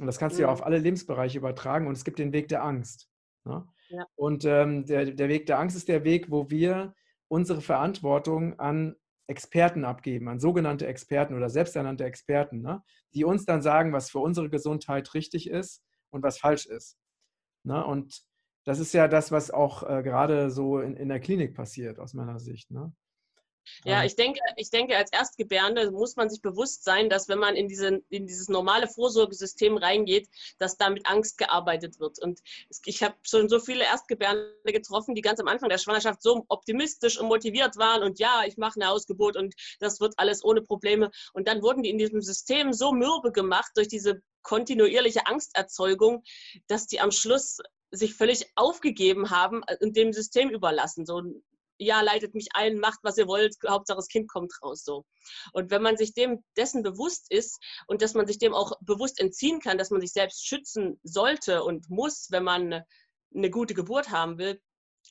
[0.00, 0.64] und das kannst du ja auf mhm.
[0.64, 3.08] alle Lebensbereiche übertragen und es gibt den Weg der Angst.
[3.44, 3.66] Ne?
[3.88, 4.06] Ja.
[4.16, 6.94] Und ähm, der, der Weg der Angst ist der Weg, wo wir
[7.28, 8.96] unsere Verantwortung an
[9.28, 12.82] Experten abgeben, an sogenannte Experten oder selbsternannte Experten, ne?
[13.14, 16.96] die uns dann sagen, was für unsere Gesundheit richtig ist und was falsch ist.
[17.64, 17.84] Ne?
[17.84, 18.22] Und
[18.64, 22.14] das ist ja das, was auch äh, gerade so in, in der Klinik passiert, aus
[22.14, 22.70] meiner Sicht.
[22.70, 22.92] Ne?
[23.84, 27.56] Ja, ich denke, ich denke, als Erstgebärende muss man sich bewusst sein, dass wenn man
[27.56, 32.18] in, diese, in dieses normale Vorsorgesystem reingeht, dass da mit Angst gearbeitet wird.
[32.18, 32.40] Und
[32.84, 37.18] ich habe schon so viele Erstgebärende getroffen, die ganz am Anfang der Schwangerschaft so optimistisch
[37.18, 41.10] und motiviert waren und ja, ich mache eine Ausgeburt und das wird alles ohne Probleme.
[41.32, 46.22] Und dann wurden die in diesem System so mürbe gemacht durch diese kontinuierliche Angsterzeugung,
[46.68, 47.58] dass die am Schluss
[47.90, 51.06] sich völlig aufgegeben haben und dem System überlassen.
[51.06, 51.22] So
[51.78, 54.82] ja, leitet mich ein, macht, was ihr wollt, Hauptsache das Kind kommt raus.
[54.84, 55.04] So.
[55.52, 59.20] Und wenn man sich dem dessen bewusst ist und dass man sich dem auch bewusst
[59.20, 62.82] entziehen kann, dass man sich selbst schützen sollte und muss, wenn man
[63.34, 64.60] eine gute Geburt haben will,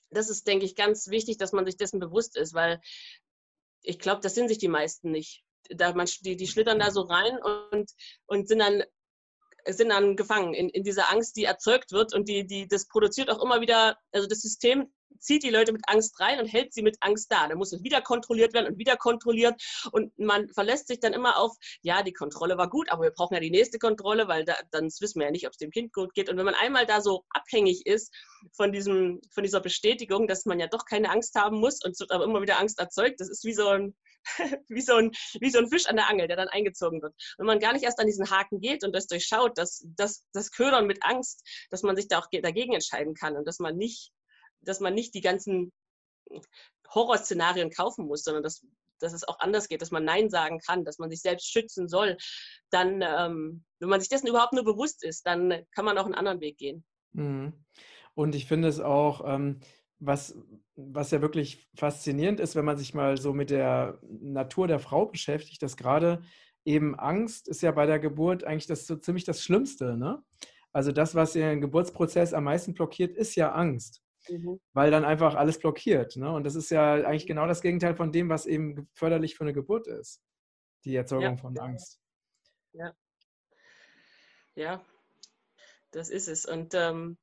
[0.10, 2.80] das ist, denke ich, ganz wichtig, dass man sich dessen bewusst ist, weil
[3.82, 5.44] ich glaube, das sind sich die meisten nicht.
[5.70, 7.38] Da man, die, die schlittern da so rein
[7.72, 7.92] und,
[8.28, 8.84] und sind dann
[9.68, 13.32] sind dann gefangen in, in dieser Angst, die erzeugt wird und die, die, das produziert
[13.32, 16.82] auch immer wieder, also das System zieht die Leute mit Angst rein und hält sie
[16.82, 17.48] mit Angst da.
[17.48, 19.62] Da muss es wieder kontrolliert werden und wieder kontrolliert.
[19.92, 23.34] Und man verlässt sich dann immer auf, ja, die Kontrolle war gut, aber wir brauchen
[23.34, 25.94] ja die nächste Kontrolle, weil da, dann wissen wir ja nicht, ob es dem Kind
[25.94, 26.30] gut geht.
[26.30, 28.14] Und wenn man einmal da so abhängig ist
[28.54, 32.00] von, diesem, von dieser Bestätigung, dass man ja doch keine Angst haben muss und es
[32.00, 33.96] wird aber immer wieder Angst erzeugt, das ist wie so ein,
[34.70, 37.14] wie, so ein, wie so ein Fisch an der Angel, der dann eingezogen wird.
[37.38, 40.52] Wenn man gar nicht erst an diesen Haken geht und das durchschaut, dass das, das
[40.52, 44.12] Ködern mit Angst, dass man sich da auch dagegen entscheiden kann und dass man nicht,
[44.66, 45.72] dass man nicht die ganzen
[46.94, 48.66] Horrorszenarien kaufen muss, sondern dass,
[49.00, 51.88] dass es auch anders geht, dass man Nein sagen kann, dass man sich selbst schützen
[51.88, 52.18] soll,
[52.70, 56.16] dann, ähm, wenn man sich dessen überhaupt nur bewusst ist, dann kann man auch einen
[56.16, 56.84] anderen Weg gehen.
[57.14, 57.54] Mhm.
[58.14, 59.60] Und ich finde es auch, ähm,
[60.00, 60.38] was,
[60.76, 65.06] was ja wirklich faszinierend ist, wenn man sich mal so mit der Natur der Frau
[65.06, 66.22] beschäftigt, dass gerade
[66.66, 69.98] eben Angst ist ja bei der Geburt eigentlich das so ziemlich das Schlimmste.
[69.98, 70.24] Ne?
[70.74, 74.02] Also das, was den Geburtsprozess am meisten blockiert, ist ja Angst.
[74.30, 74.60] Mhm.
[74.74, 76.16] Weil dann einfach alles blockiert.
[76.16, 76.32] Ne?
[76.32, 79.54] Und das ist ja eigentlich genau das Gegenteil von dem, was eben förderlich für eine
[79.54, 80.22] Geburt ist.
[80.84, 81.38] Die Erzeugung ja.
[81.38, 82.00] von Angst.
[82.74, 82.94] Ja.
[84.56, 84.86] Ja,
[85.92, 86.46] das ist es.
[86.46, 87.18] Und ähm,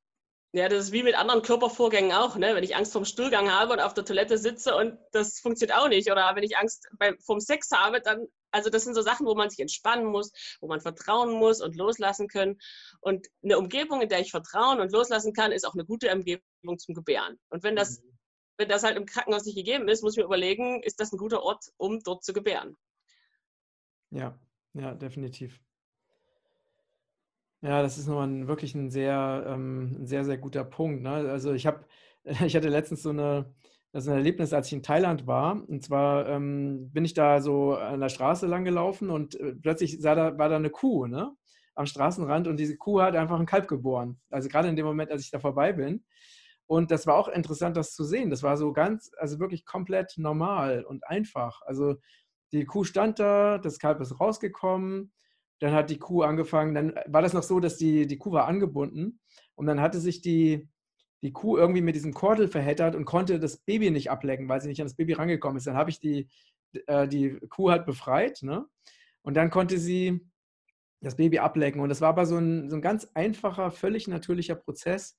[0.55, 2.37] ja, das ist wie mit anderen Körpervorgängen auch.
[2.37, 2.53] Ne?
[2.53, 5.89] Wenn ich Angst vom Stuhlgang habe und auf der Toilette sitze und das funktioniert auch
[5.89, 6.11] nicht.
[6.11, 9.33] Oder wenn ich Angst beim, vom Sex habe, dann, also das sind so Sachen, wo
[9.33, 12.59] man sich entspannen muss, wo man vertrauen muss und loslassen können.
[13.01, 16.77] Und eine Umgebung, in der ich vertrauen und loslassen kann, ist auch eine gute Umgebung
[16.77, 17.39] zum Gebären.
[17.49, 18.15] Und wenn das, mhm.
[18.57, 21.17] wenn das halt im Krankenhaus nicht gegeben ist, muss ich mir überlegen, ist das ein
[21.17, 22.77] guter Ort, um dort zu gebären.
[24.11, 24.37] Ja,
[24.75, 25.59] ja, definitiv.
[27.63, 31.01] Ja, das ist nochmal ein, wirklich ein sehr, ähm, ein sehr, sehr guter Punkt.
[31.01, 31.09] Ne?
[31.11, 31.85] Also ich habe,
[32.45, 33.53] ich hatte letztens so eine,
[33.93, 35.63] das ein Erlebnis, als ich in Thailand war.
[35.69, 39.99] Und zwar ähm, bin ich da so an der Straße lang gelaufen und äh, plötzlich
[40.01, 41.31] da, war da eine Kuh ne?
[41.75, 44.19] am Straßenrand und diese Kuh hat einfach ein Kalb geboren.
[44.29, 46.03] Also gerade in dem Moment, als ich da vorbei bin.
[46.67, 48.29] Und das war auch interessant, das zu sehen.
[48.29, 51.61] Das war so ganz, also wirklich komplett normal und einfach.
[51.61, 51.95] Also
[52.51, 55.13] die Kuh stand da, das Kalb ist rausgekommen
[55.59, 58.47] dann hat die Kuh angefangen, dann war das noch so, dass die, die Kuh war
[58.47, 59.19] angebunden
[59.55, 60.67] und dann hatte sich die,
[61.21, 64.67] die Kuh irgendwie mit diesem Kordel verheddert und konnte das Baby nicht ablecken, weil sie
[64.67, 65.67] nicht an das Baby rangekommen ist.
[65.67, 66.29] Dann habe ich die,
[66.87, 68.65] äh, die Kuh halt befreit ne?
[69.21, 70.27] und dann konnte sie
[71.01, 71.81] das Baby ablecken.
[71.81, 75.17] Und das war aber so ein, so ein ganz einfacher, völlig natürlicher Prozess.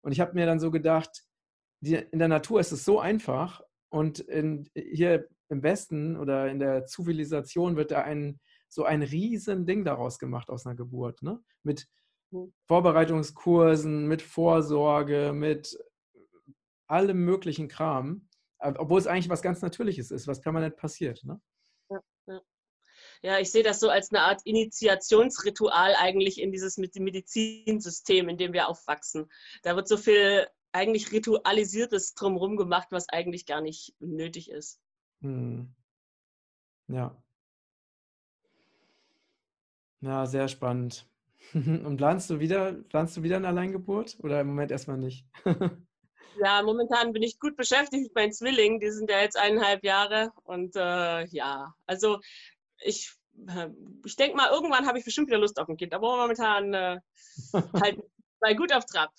[0.00, 1.24] Und ich habe mir dann so gedacht,
[1.80, 6.58] die, in der Natur ist es so einfach und in, hier im Westen oder in
[6.58, 11.22] der Zivilisation wird da ein so ein riesen Ding daraus gemacht aus einer Geburt.
[11.22, 11.42] Ne?
[11.62, 11.88] Mit
[12.30, 12.52] hm.
[12.66, 15.78] Vorbereitungskursen, mit Vorsorge, mit
[16.86, 18.28] allem möglichen Kram.
[18.58, 21.22] Obwohl es eigentlich was ganz Natürliches ist, was permanent passiert.
[21.24, 21.40] Ne?
[21.90, 22.40] Ja, ja.
[23.22, 28.52] ja, ich sehe das so als eine Art Initiationsritual eigentlich in dieses Medizinsystem, in dem
[28.52, 29.30] wir aufwachsen.
[29.62, 34.80] Da wird so viel eigentlich Ritualisiertes drumherum gemacht, was eigentlich gar nicht nötig ist.
[35.20, 35.74] Hm.
[36.88, 37.22] Ja.
[40.00, 41.06] Ja, sehr spannend.
[41.54, 45.26] Und planst du wieder, planst du wieder eine Alleingeburt oder im Moment erstmal nicht?
[46.40, 48.80] ja, momentan bin ich gut beschäftigt mit meinen Zwillingen.
[48.80, 50.32] Die sind ja jetzt eineinhalb Jahre.
[50.44, 52.18] Und äh, ja, also
[52.80, 53.12] ich,
[53.48, 53.68] äh,
[54.04, 55.94] ich denke mal, irgendwann habe ich bestimmt wieder Lust auf ein Kind.
[55.94, 57.00] Aber momentan äh,
[57.80, 58.00] halt
[58.40, 59.10] mal gut auf Trab.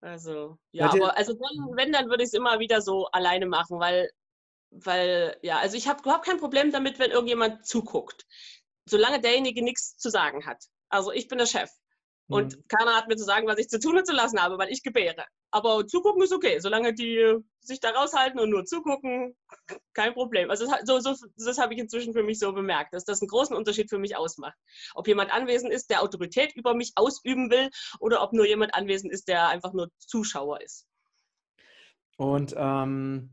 [0.00, 3.80] Also, ja, aber also wenn, wenn dann würde ich es immer wieder so alleine machen,
[3.80, 4.10] weil,
[4.70, 8.26] weil, ja, also ich habe überhaupt kein Problem damit, wenn irgendjemand zuguckt
[8.88, 10.64] solange derjenige nichts zu sagen hat.
[10.88, 11.70] Also ich bin der Chef.
[12.28, 12.64] Und mhm.
[12.68, 14.82] keiner hat mir zu sagen, was ich zu tun und zu lassen habe, weil ich
[14.82, 15.24] gebäre.
[15.52, 19.36] Aber zugucken ist okay, solange die sich da raushalten und nur zugucken,
[19.94, 20.50] kein Problem.
[20.50, 23.28] Also das, so, so, das habe ich inzwischen für mich so bemerkt, dass das einen
[23.28, 24.56] großen Unterschied für mich ausmacht.
[24.94, 27.70] Ob jemand anwesend ist, der Autorität über mich ausüben will,
[28.00, 30.86] oder ob nur jemand anwesend ist, der einfach nur Zuschauer ist.
[32.16, 33.30] Und ähm,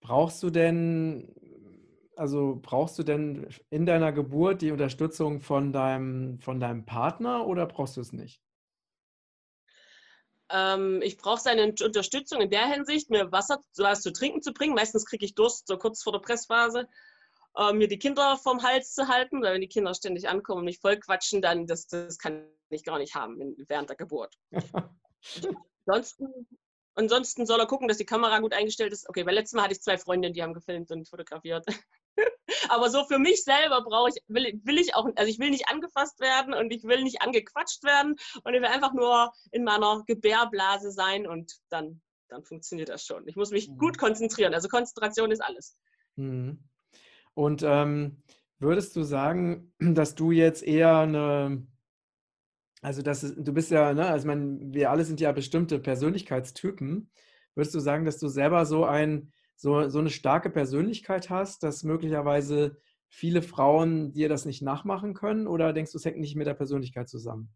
[0.00, 1.34] brauchst du denn
[2.16, 7.66] also brauchst du denn in deiner Geburt die Unterstützung von deinem, von deinem Partner oder
[7.66, 8.40] brauchst du es nicht?
[10.48, 14.74] Ähm, ich brauche seine Unterstützung in der Hinsicht, mir Wasser was zu trinken zu bringen.
[14.74, 16.88] Meistens kriege ich Durst, so kurz vor der Pressphase.
[17.56, 20.64] Äh, mir die Kinder vom Hals zu halten, weil wenn die Kinder ständig ankommen und
[20.66, 24.34] mich voll quatschen, dann das, das kann ich gar nicht haben während der Geburt.
[25.86, 26.26] ansonsten,
[26.94, 29.08] ansonsten soll er gucken, dass die Kamera gut eingestellt ist.
[29.08, 31.66] Okay, weil letztes Mal hatte ich zwei Freundinnen, die haben gefilmt und fotografiert.
[32.68, 35.68] Aber so für mich selber brauche ich, will, will ich auch, also ich will nicht
[35.68, 40.02] angefasst werden und ich will nicht angequatscht werden und ich will einfach nur in meiner
[40.06, 43.26] Gebärblase sein und dann, dann funktioniert das schon.
[43.26, 43.78] Ich muss mich mhm.
[43.78, 44.54] gut konzentrieren.
[44.54, 45.76] Also Konzentration ist alles.
[46.16, 46.64] Mhm.
[47.34, 48.22] Und ähm,
[48.58, 51.66] würdest du sagen, dass du jetzt eher eine,
[52.80, 57.10] also das ist, du bist ja, ne, also man, wir alle sind ja bestimmte Persönlichkeitstypen.
[57.54, 61.82] Würdest du sagen, dass du selber so ein so, so eine starke Persönlichkeit hast, dass
[61.82, 62.76] möglicherweise
[63.08, 65.46] viele Frauen dir das nicht nachmachen können?
[65.46, 67.50] Oder denkst du, es hängt nicht mit der Persönlichkeit zusammen?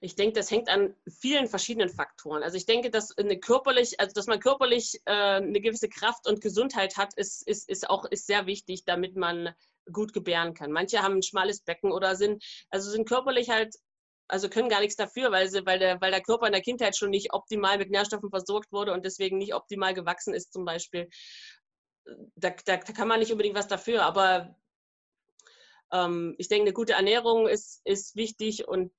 [0.00, 2.44] Ich denke, das hängt an vielen verschiedenen Faktoren.
[2.44, 6.40] Also ich denke, dass eine körperlich, also dass man körperlich äh, eine gewisse Kraft und
[6.40, 9.54] Gesundheit hat, ist, ist, ist auch ist sehr wichtig, damit man
[9.92, 10.70] gut gebären kann.
[10.70, 13.74] Manche haben ein schmales Becken oder sind, also sind körperlich halt,
[14.28, 16.96] also können gar nichts dafür, weil, sie, weil, der, weil der Körper in der Kindheit
[16.96, 21.08] schon nicht optimal mit Nährstoffen versorgt wurde und deswegen nicht optimal gewachsen ist zum Beispiel.
[22.36, 24.54] Da, da, da kann man nicht unbedingt was dafür, aber
[25.92, 28.92] ähm, ich denke, eine gute Ernährung ist, ist wichtig und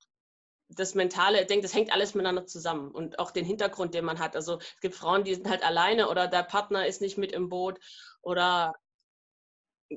[0.70, 4.20] das Mentale, ich denke, das hängt alles miteinander zusammen und auch den Hintergrund, den man
[4.20, 4.36] hat.
[4.36, 7.50] Also es gibt Frauen, die sind halt alleine oder der Partner ist nicht mit im
[7.50, 7.80] Boot
[8.22, 8.76] oder,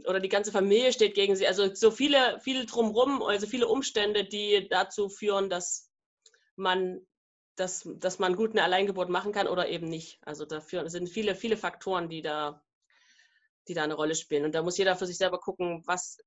[0.06, 1.46] oder die ganze Familie steht gegen sie.
[1.46, 5.90] Also so viele, viele drumherum, also viele Umstände, die dazu führen, dass
[6.56, 7.06] man,
[7.56, 10.18] dass, dass man gut eine Alleingeburt machen kann oder eben nicht.
[10.22, 12.62] Also dafür sind viele, viele Faktoren, die da,
[13.68, 14.44] die da eine Rolle spielen.
[14.44, 16.18] Und da muss jeder für sich selber gucken, was,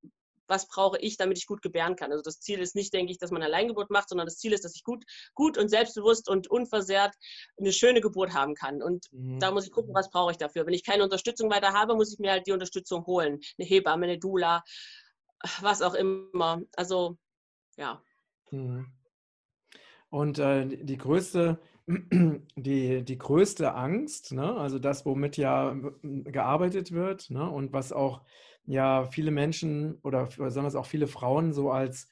[0.47, 2.11] was brauche ich, damit ich gut gebären kann.
[2.11, 4.53] Also das Ziel ist nicht, denke ich, dass man eine Alleingeburt macht, sondern das Ziel
[4.53, 5.03] ist, dass ich gut,
[5.33, 7.13] gut und selbstbewusst und unversehrt
[7.57, 8.81] eine schöne Geburt haben kann.
[8.81, 9.39] Und mhm.
[9.39, 10.65] da muss ich gucken, was brauche ich dafür.
[10.65, 13.39] Wenn ich keine Unterstützung weiter habe, muss ich mir halt die Unterstützung holen.
[13.57, 14.63] Eine Hebamme, eine Dula,
[15.61, 16.61] was auch immer.
[16.75, 17.17] Also
[17.77, 18.01] ja.
[18.51, 18.87] Mhm.
[20.09, 21.59] Und äh, die größte
[22.55, 24.55] die, die größte Angst, ne?
[24.57, 27.47] also das, womit ja gearbeitet wird ne?
[27.47, 28.21] und was auch
[28.65, 32.07] ja viele Menschen oder besonders auch viele Frauen so als,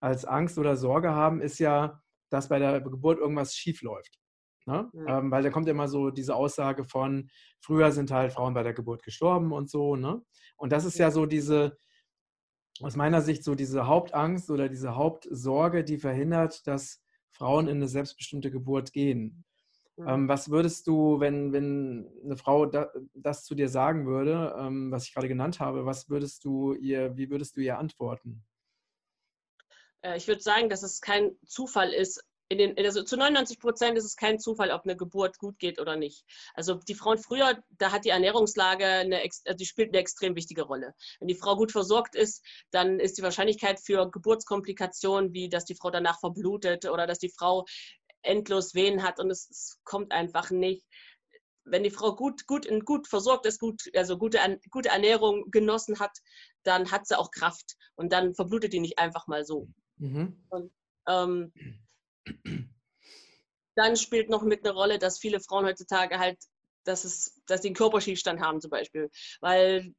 [0.00, 4.18] als Angst oder Sorge haben, ist ja, dass bei der Geburt irgendwas schief läuft.
[4.66, 4.90] Ne?
[4.92, 5.18] Ja.
[5.18, 8.72] Ähm, weil da kommt immer so diese Aussage von, früher sind halt Frauen bei der
[8.72, 9.96] Geburt gestorben und so.
[9.96, 10.22] Ne?
[10.56, 11.76] Und das ist ja so diese,
[12.80, 17.88] aus meiner Sicht, so diese Hauptangst oder diese Hauptsorge, die verhindert, dass Frauen in eine
[17.88, 19.44] selbstbestimmte Geburt gehen.
[19.96, 20.08] Mhm.
[20.08, 24.90] Ähm, was würdest du, wenn, wenn eine Frau da, das zu dir sagen würde, ähm,
[24.90, 28.44] was ich gerade genannt habe, was würdest du ihr, wie würdest du ihr antworten?
[30.02, 33.96] Äh, ich würde sagen, dass es kein Zufall ist, in den, also zu 99 Prozent
[33.96, 36.24] ist es kein Zufall, ob eine Geburt gut geht oder nicht.
[36.54, 40.62] Also die Frauen früher, da hat die Ernährungslage, eine, also die spielt eine extrem wichtige
[40.62, 40.94] Rolle.
[41.20, 45.74] Wenn die Frau gut versorgt ist, dann ist die Wahrscheinlichkeit für Geburtskomplikationen, wie dass die
[45.74, 47.64] Frau danach verblutet oder dass die Frau
[48.24, 50.84] endlos Wehen hat und es, es kommt einfach nicht.
[51.64, 54.38] Wenn die Frau gut, gut, gut versorgt ist, gut, also gute,
[54.70, 56.18] gute Ernährung genossen hat,
[56.62, 59.68] dann hat sie auch Kraft und dann verblutet die nicht einfach mal so.
[59.96, 60.44] Mhm.
[60.50, 60.72] Und,
[61.08, 61.52] ähm,
[63.76, 66.38] dann spielt noch mit eine Rolle, dass viele Frauen heutzutage halt,
[66.84, 69.10] dass, es, dass sie einen Körperschiefstand haben zum Beispiel.
[69.40, 69.94] Weil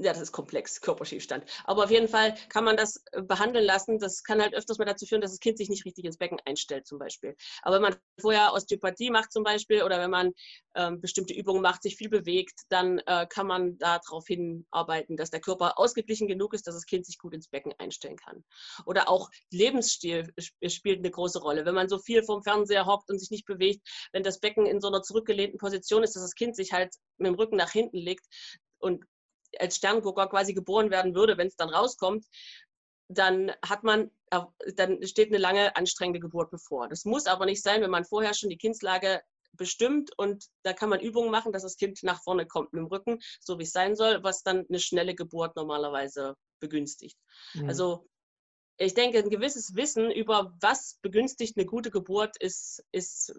[0.00, 1.44] ja, das ist komplex, Körperschiefstand.
[1.64, 3.98] Aber auf jeden Fall kann man das äh, behandeln lassen.
[3.98, 6.38] Das kann halt öfters mal dazu führen, dass das Kind sich nicht richtig ins Becken
[6.44, 7.36] einstellt, zum Beispiel.
[7.62, 10.32] Aber wenn man vorher Osteopathie macht, zum Beispiel, oder wenn man
[10.74, 15.40] ähm, bestimmte Übungen macht, sich viel bewegt, dann äh, kann man darauf hinarbeiten, dass der
[15.40, 18.44] Körper ausgeglichen genug ist, dass das Kind sich gut ins Becken einstellen kann.
[18.86, 20.32] Oder auch Lebensstil
[20.66, 21.64] spielt eine große Rolle.
[21.64, 24.80] Wenn man so viel vom Fernseher hockt und sich nicht bewegt, wenn das Becken in
[24.80, 27.98] so einer zurückgelehnten Position ist, dass das Kind sich halt mit dem Rücken nach hinten
[27.98, 28.24] legt
[28.78, 29.04] und
[29.60, 32.26] als Sterngucker quasi geboren werden würde, wenn es dann rauskommt,
[33.08, 34.10] dann hat man,
[34.76, 36.88] dann steht eine lange anstrengende Geburt bevor.
[36.88, 40.88] Das muss aber nicht sein, wenn man vorher schon die Kindslage bestimmt und da kann
[40.88, 43.72] man Übungen machen, dass das Kind nach vorne kommt mit dem Rücken, so wie es
[43.72, 47.16] sein soll, was dann eine schnelle Geburt normalerweise begünstigt.
[47.54, 47.68] Mhm.
[47.68, 48.08] Also
[48.76, 53.32] ich denke, ein gewisses Wissen über was begünstigt eine gute Geburt ist, ist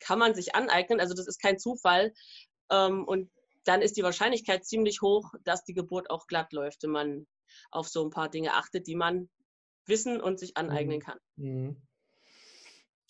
[0.00, 1.00] kann man sich aneignen.
[1.00, 2.12] Also das ist kein Zufall.
[2.70, 3.30] Ähm, und
[3.64, 7.26] dann ist die Wahrscheinlichkeit ziemlich hoch, dass die Geburt auch glatt läuft, wenn man
[7.70, 9.28] auf so ein paar Dinge achtet, die man
[9.86, 11.02] wissen und sich aneignen mhm.
[11.02, 11.18] kann.
[11.36, 11.82] Mhm.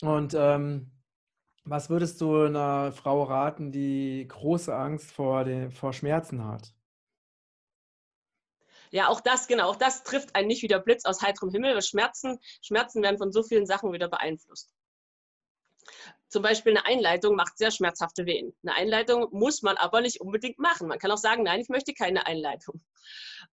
[0.02, 0.90] Und ähm,
[1.64, 6.74] was würdest du einer Frau raten, die große Angst vor, den, vor Schmerzen hat?
[8.90, 11.80] Ja, auch das, genau, auch das trifft einen nicht wie der Blitz aus heiterem Himmel.
[11.80, 14.74] Schmerzen, Schmerzen werden von so vielen Sachen wieder beeinflusst.
[16.30, 18.54] Zum Beispiel eine Einleitung macht sehr schmerzhafte Wehen.
[18.62, 20.86] Eine Einleitung muss man aber nicht unbedingt machen.
[20.86, 22.80] Man kann auch sagen, nein, ich möchte keine Einleitung.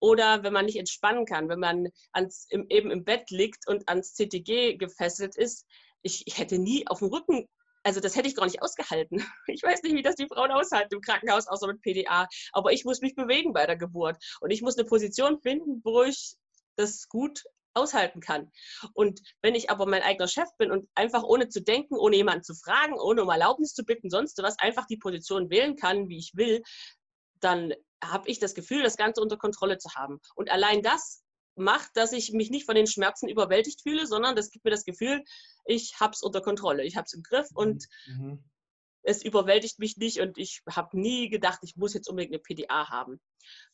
[0.00, 3.88] Oder wenn man nicht entspannen kann, wenn man ans, im, eben im Bett liegt und
[3.88, 5.66] ans CTG gefesselt ist,
[6.00, 7.46] ich, ich hätte nie auf dem Rücken
[7.85, 9.24] also das hätte ich gar nicht ausgehalten.
[9.46, 12.28] Ich weiß nicht, wie das die Frauen aushalten im Krankenhaus, außer mit PDA.
[12.52, 14.16] Aber ich muss mich bewegen bei der Geburt.
[14.40, 16.37] Und ich muss eine Position finden, wo ich
[16.76, 17.42] das gut
[17.74, 18.50] aushalten kann.
[18.94, 22.44] Und wenn ich aber mein eigener Chef bin und einfach ohne zu denken, ohne jemanden
[22.44, 26.18] zu fragen, ohne um Erlaubnis zu bitten, sonst was, einfach die Position wählen kann, wie
[26.18, 26.62] ich will,
[27.40, 30.20] dann habe ich das Gefühl, das Ganze unter Kontrolle zu haben.
[30.35, 31.22] Und allein das
[31.54, 34.85] macht, dass ich mich nicht von den Schmerzen überwältigt fühle, sondern das gibt mir das
[34.85, 35.22] Gefühl,
[35.64, 38.42] ich habe es unter Kontrolle, ich habe es im Griff und mhm.
[39.02, 42.88] es überwältigt mich nicht und ich habe nie gedacht, ich muss jetzt unbedingt eine PDA
[42.88, 43.20] haben,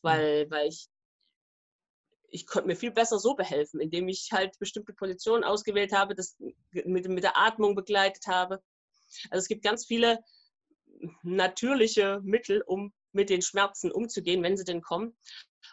[0.01, 0.51] weil, mhm.
[0.51, 0.87] weil ich
[2.31, 6.37] ich konnte mir viel besser so behelfen, indem ich halt bestimmte Positionen ausgewählt habe, das
[6.71, 8.61] mit, mit der Atmung begleitet habe.
[9.29, 10.19] Also es gibt ganz viele
[11.23, 15.17] natürliche Mittel, um mit den Schmerzen umzugehen, wenn sie denn kommen.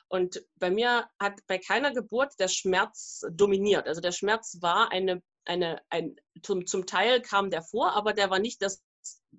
[0.09, 3.87] Und bei mir hat bei keiner Geburt der Schmerz dominiert.
[3.87, 8.31] Also der Schmerz war eine, eine ein, zum, zum Teil kam der vor, aber der
[8.31, 8.83] war nicht das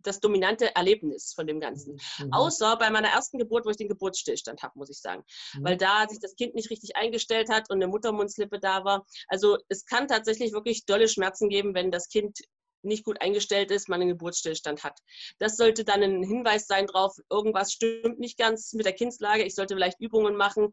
[0.04, 2.00] das dominante Erlebnis von dem Ganzen.
[2.20, 2.34] Mhm.
[2.34, 5.24] Außer bei meiner ersten Geburt, wo ich den Geburtsstillstand habe, muss ich sagen.
[5.54, 5.66] Mhm.
[5.66, 9.06] Weil da sich das Kind nicht richtig eingestellt hat und eine Muttermundslippe da war.
[9.28, 12.40] Also es kann tatsächlich wirklich dolle Schmerzen geben, wenn das Kind
[12.84, 15.00] nicht gut eingestellt ist, man einen Geburtsstillstand hat.
[15.40, 19.44] Das sollte dann ein Hinweis sein darauf, irgendwas stimmt nicht ganz mit der Kindslage.
[19.44, 20.72] Ich sollte vielleicht Übungen machen.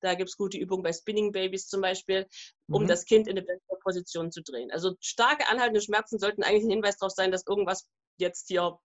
[0.00, 2.26] Da gibt es gute Übungen bei Spinning Babies zum Beispiel,
[2.68, 2.86] um mhm.
[2.86, 4.70] das Kind in eine bessere Position zu drehen.
[4.70, 8.78] Also starke anhaltende Schmerzen sollten eigentlich ein Hinweis darauf sein, dass irgendwas jetzt hier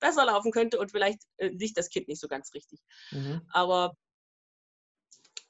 [0.00, 2.80] besser laufen könnte und vielleicht äh, liegt das Kind nicht so ganz richtig.
[3.10, 3.42] Mhm.
[3.52, 3.96] Aber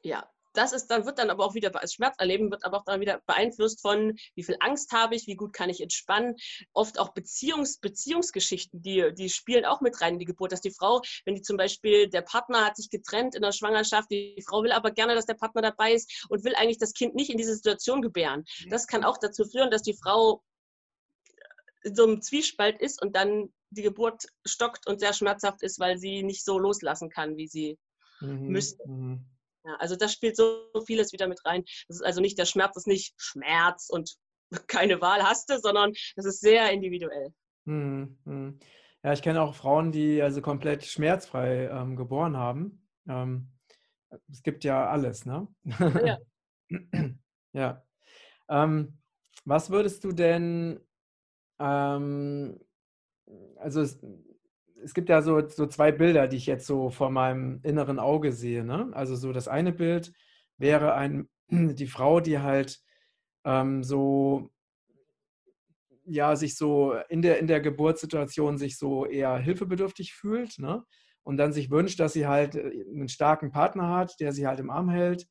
[0.02, 3.00] ja, das ist dann, wird dann aber auch wieder als Schmerzerleben, wird aber auch dann
[3.00, 6.34] wieder beeinflusst von, wie viel Angst habe ich, wie gut kann ich entspannen.
[6.72, 10.72] Oft auch Beziehungs, Beziehungsgeschichten, die, die spielen auch mit rein in die Geburt, dass die
[10.72, 14.62] Frau, wenn die zum Beispiel, der Partner hat sich getrennt in der Schwangerschaft, die Frau
[14.62, 17.36] will aber gerne, dass der Partner dabei ist und will eigentlich das Kind nicht in
[17.36, 18.44] diese Situation gebären.
[18.68, 20.42] Das kann auch dazu führen, dass die Frau
[21.82, 25.98] in so einem Zwiespalt ist und dann die Geburt stockt und sehr schmerzhaft ist, weil
[25.98, 27.78] sie nicht so loslassen kann, wie sie
[28.20, 28.48] mhm.
[28.48, 28.88] müsste.
[28.88, 29.26] Mhm.
[29.64, 31.64] Ja, also das spielt so vieles wieder mit rein.
[31.88, 34.16] Das ist also nicht, der Schmerz ist nicht Schmerz und
[34.66, 37.32] keine Wahl hast du, sondern das ist sehr individuell.
[37.64, 38.18] Mhm.
[38.24, 38.58] mhm.
[39.04, 42.84] Ja, ich kenne auch Frauen, die also komplett schmerzfrei ähm, geboren haben.
[43.08, 43.52] Ähm,
[44.28, 45.46] es gibt ja alles, ne?
[46.04, 46.18] Ja.
[47.52, 47.86] ja.
[48.48, 48.98] Ähm,
[49.44, 50.80] was würdest du denn
[51.58, 52.58] ähm,
[53.56, 53.98] also es,
[54.82, 58.32] es, gibt ja so, so zwei Bilder, die ich jetzt so vor meinem inneren Auge
[58.32, 58.64] sehe.
[58.64, 58.90] Ne?
[58.92, 60.12] Also so das eine Bild
[60.56, 62.80] wäre ein, die Frau, die halt
[63.44, 64.50] ähm, so
[66.08, 70.84] ja, sich so in der, in der Geburtssituation sich so eher hilfebedürftig fühlt, ne?
[71.22, 74.60] Und dann sich wünscht, dass sie halt äh, einen starken Partner hat, der sie halt
[74.60, 75.26] im Arm hält,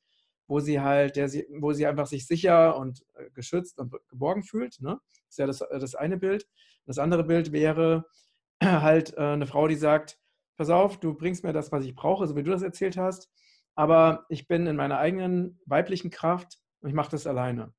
[0.47, 4.43] wo sie halt, der sie, wo sie einfach sich sicher und äh, geschützt und geborgen
[4.43, 4.79] fühlt.
[4.81, 4.99] Ne?
[5.25, 6.47] Das ist ja das, äh, das eine Bild.
[6.85, 8.05] Das andere Bild wäre
[8.63, 10.19] halt äh, eine Frau, die sagt,
[10.55, 13.29] pass auf, du bringst mir das, was ich brauche, so wie du das erzählt hast,
[13.75, 17.73] aber ich bin in meiner eigenen weiblichen Kraft und ich mache das alleine.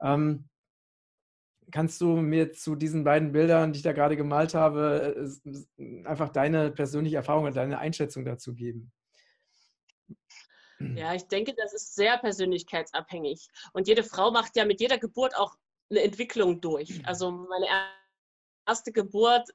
[0.00, 0.48] Ähm,
[1.70, 5.30] kannst du mir zu diesen beiden Bildern, die ich da gerade gemalt habe,
[6.04, 8.90] einfach deine persönliche Erfahrung und deine Einschätzung dazu geben?
[10.80, 13.48] Ja, ich denke, das ist sehr persönlichkeitsabhängig.
[13.72, 15.56] Und jede Frau macht ja mit jeder Geburt auch
[15.90, 17.04] eine Entwicklung durch.
[17.06, 17.66] Also meine
[18.66, 19.48] erste Geburt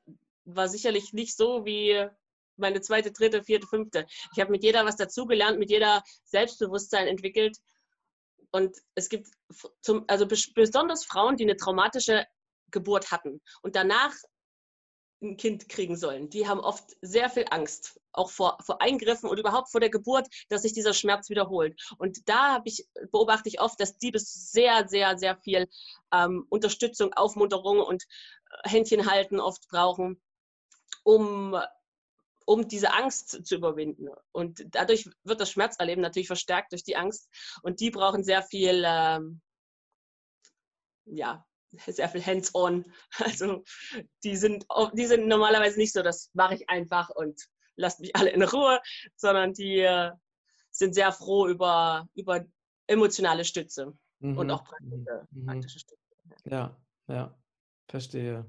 [0.45, 2.07] war sicherlich nicht so wie
[2.57, 4.05] meine zweite, dritte, vierte, fünfte.
[4.33, 7.57] Ich habe mit jeder was dazugelernt, mit jeder Selbstbewusstsein entwickelt.
[8.51, 9.27] Und es gibt
[9.81, 12.27] zum, also besonders Frauen, die eine traumatische
[12.69, 14.13] Geburt hatten und danach
[15.21, 16.29] ein Kind kriegen sollen.
[16.29, 20.27] Die haben oft sehr viel Angst, auch vor, vor Eingriffen und überhaupt vor der Geburt,
[20.49, 21.79] dass sich dieser Schmerz wiederholt.
[21.97, 25.67] Und da ich, beobachte ich oft, dass die bis sehr, sehr, sehr viel
[26.11, 30.21] ähm, Unterstützung, Aufmunterung und äh, Händchen halten oft brauchen,
[31.03, 31.57] um,
[32.45, 34.09] um diese Angst zu überwinden.
[34.31, 37.29] Und dadurch wird das Schmerzerleben natürlich verstärkt durch die Angst.
[37.63, 39.41] Und die brauchen sehr viel ähm,
[41.05, 41.45] ja,
[41.87, 42.85] sehr viel hands-on.
[43.19, 43.63] Also
[44.23, 47.41] die sind, die sind normalerweise nicht so, das mache ich einfach und
[47.75, 48.79] lasst mich alle in Ruhe,
[49.15, 49.87] sondern die
[50.71, 52.45] sind sehr froh über, über
[52.87, 54.37] emotionale Stütze mhm.
[54.37, 55.45] und auch praktische, mhm.
[55.45, 56.03] praktische Stütze.
[56.45, 56.75] Ja,
[57.07, 57.37] ja,
[57.87, 58.45] verstehe.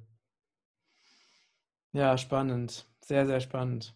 [1.93, 2.89] Ja, spannend.
[3.01, 3.95] Sehr, sehr spannend.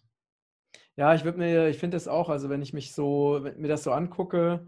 [0.95, 3.83] Ja, ich würde mir, ich finde es auch, also wenn ich mich so, mir das
[3.83, 4.67] so angucke,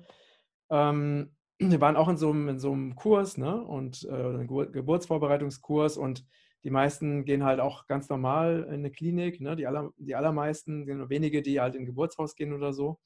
[0.70, 3.62] ähm, wir waren auch in so einem, in so einem Kurs, ne?
[3.64, 6.26] Und äh, einen Geburtsvorbereitungskurs und
[6.64, 9.56] die meisten gehen halt auch ganz normal in eine Klinik, ne?
[9.56, 13.00] Die, aller, die allermeisten sind nur wenige, die halt in Geburtshaus gehen oder so.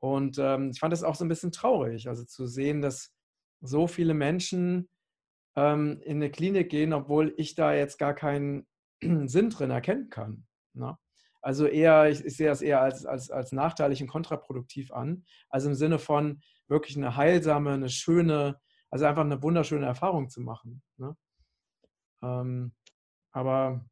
[0.00, 3.12] Und ähm, ich fand das auch so ein bisschen traurig, also zu sehen, dass
[3.60, 4.88] so viele Menschen
[5.56, 8.66] ähm, in eine Klinik gehen, obwohl ich da jetzt gar keinen
[9.00, 10.46] Sinn drin erkennen kann.
[10.74, 10.98] Ne?
[11.40, 15.24] Also eher, ich, ich, sehe das eher als, als, als nachteilig und kontraproduktiv an.
[15.48, 18.60] Also im Sinne von, wirklich eine heilsame, eine schöne,
[18.90, 20.82] also einfach eine wunderschöne Erfahrung zu machen.
[22.24, 22.72] Ähm,
[23.32, 23.84] aber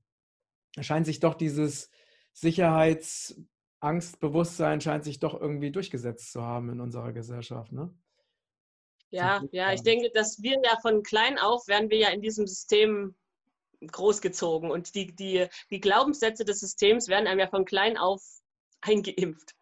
[0.81, 1.91] scheint sich doch dieses
[2.33, 7.73] Sicherheitsangstbewusstsein scheint sich doch irgendwie durchgesetzt zu haben in unserer Gesellschaft.
[7.73, 7.95] Ne?
[9.11, 12.47] Ja, ja, ich denke, dass wir ja von klein auf werden wir ja in diesem
[12.47, 13.15] System
[13.87, 18.23] großgezogen und die, die, die Glaubenssätze des Systems werden einem ja von klein auf
[18.81, 19.55] eingeimpft.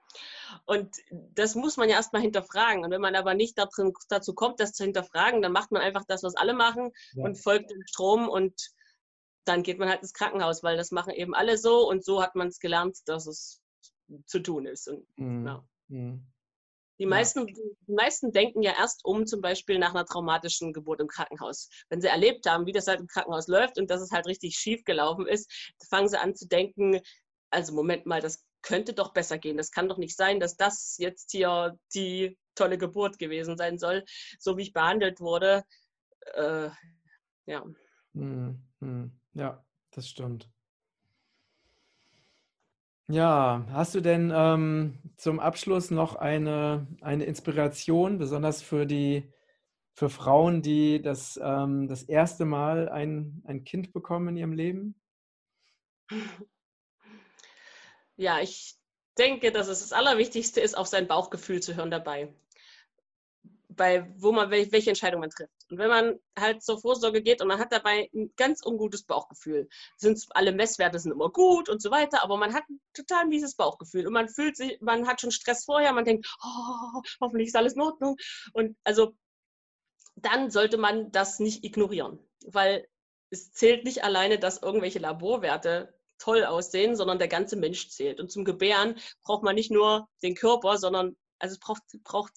[0.65, 2.85] Und das muss man ja erstmal hinterfragen.
[2.85, 6.23] Und wenn man aber nicht dazu kommt, das zu hinterfragen, dann macht man einfach das,
[6.23, 7.25] was alle machen ja.
[7.25, 8.71] und folgt dem Strom und
[9.45, 12.35] dann geht man halt ins Krankenhaus, weil das machen eben alle so und so hat
[12.35, 13.61] man es gelernt, dass es
[14.27, 14.89] zu tun ist.
[14.89, 15.47] Und, mhm.
[15.47, 15.65] ja.
[15.89, 16.27] mhm.
[16.99, 17.55] Die meisten, ja.
[17.89, 21.71] die meisten denken ja erst um, zum Beispiel nach einer traumatischen Geburt im Krankenhaus.
[21.89, 24.57] Wenn sie erlebt haben, wie das halt im Krankenhaus läuft und dass es halt richtig
[24.57, 25.51] schief gelaufen ist,
[25.89, 27.01] fangen sie an zu denken,
[27.49, 29.57] also Moment mal, das könnte doch besser gehen.
[29.57, 34.05] Das kann doch nicht sein, dass das jetzt hier die tolle Geburt gewesen sein soll,
[34.39, 35.65] so wie ich behandelt wurde.
[36.35, 36.69] Äh,
[37.47, 37.65] ja.
[38.15, 39.13] Hm, hm.
[39.35, 40.49] Ja, das stimmt.
[43.09, 49.33] Ja, hast du denn ähm, zum Abschluss noch eine, eine Inspiration, besonders für die
[49.95, 54.95] für Frauen, die das, ähm, das erste Mal ein, ein Kind bekommen in ihrem Leben?
[58.21, 58.77] Ja, ich
[59.17, 62.33] denke, dass es das Allerwichtigste ist, auf sein Bauchgefühl zu hören dabei
[63.81, 65.55] bei wo man welche Entscheidung man trifft.
[65.71, 69.69] Und wenn man halt zur Vorsorge geht und man hat dabei ein ganz ungutes Bauchgefühl,
[69.97, 73.55] sind alle Messwerte sind immer gut und so weiter, aber man hat ein total mieses
[73.55, 77.57] Bauchgefühl und man fühlt sich, man hat schon Stress vorher, man denkt, oh, hoffentlich ist
[77.57, 78.17] alles in Ordnung.
[78.53, 79.15] Und also
[80.17, 82.87] dann sollte man das nicht ignorieren, weil
[83.31, 88.21] es zählt nicht alleine, dass irgendwelche Laborwerte toll aussehen, sondern der ganze Mensch zählt.
[88.21, 92.33] Und zum Gebären braucht man nicht nur den Körper, sondern also es braucht, braucht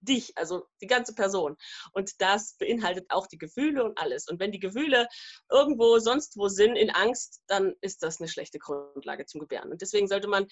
[0.00, 1.56] dich, also die ganze Person.
[1.92, 4.28] Und das beinhaltet auch die Gefühle und alles.
[4.28, 5.08] Und wenn die Gefühle
[5.50, 9.70] irgendwo sonst wo sind, in Angst, dann ist das eine schlechte Grundlage zum Gebären.
[9.70, 10.46] Und deswegen sollte man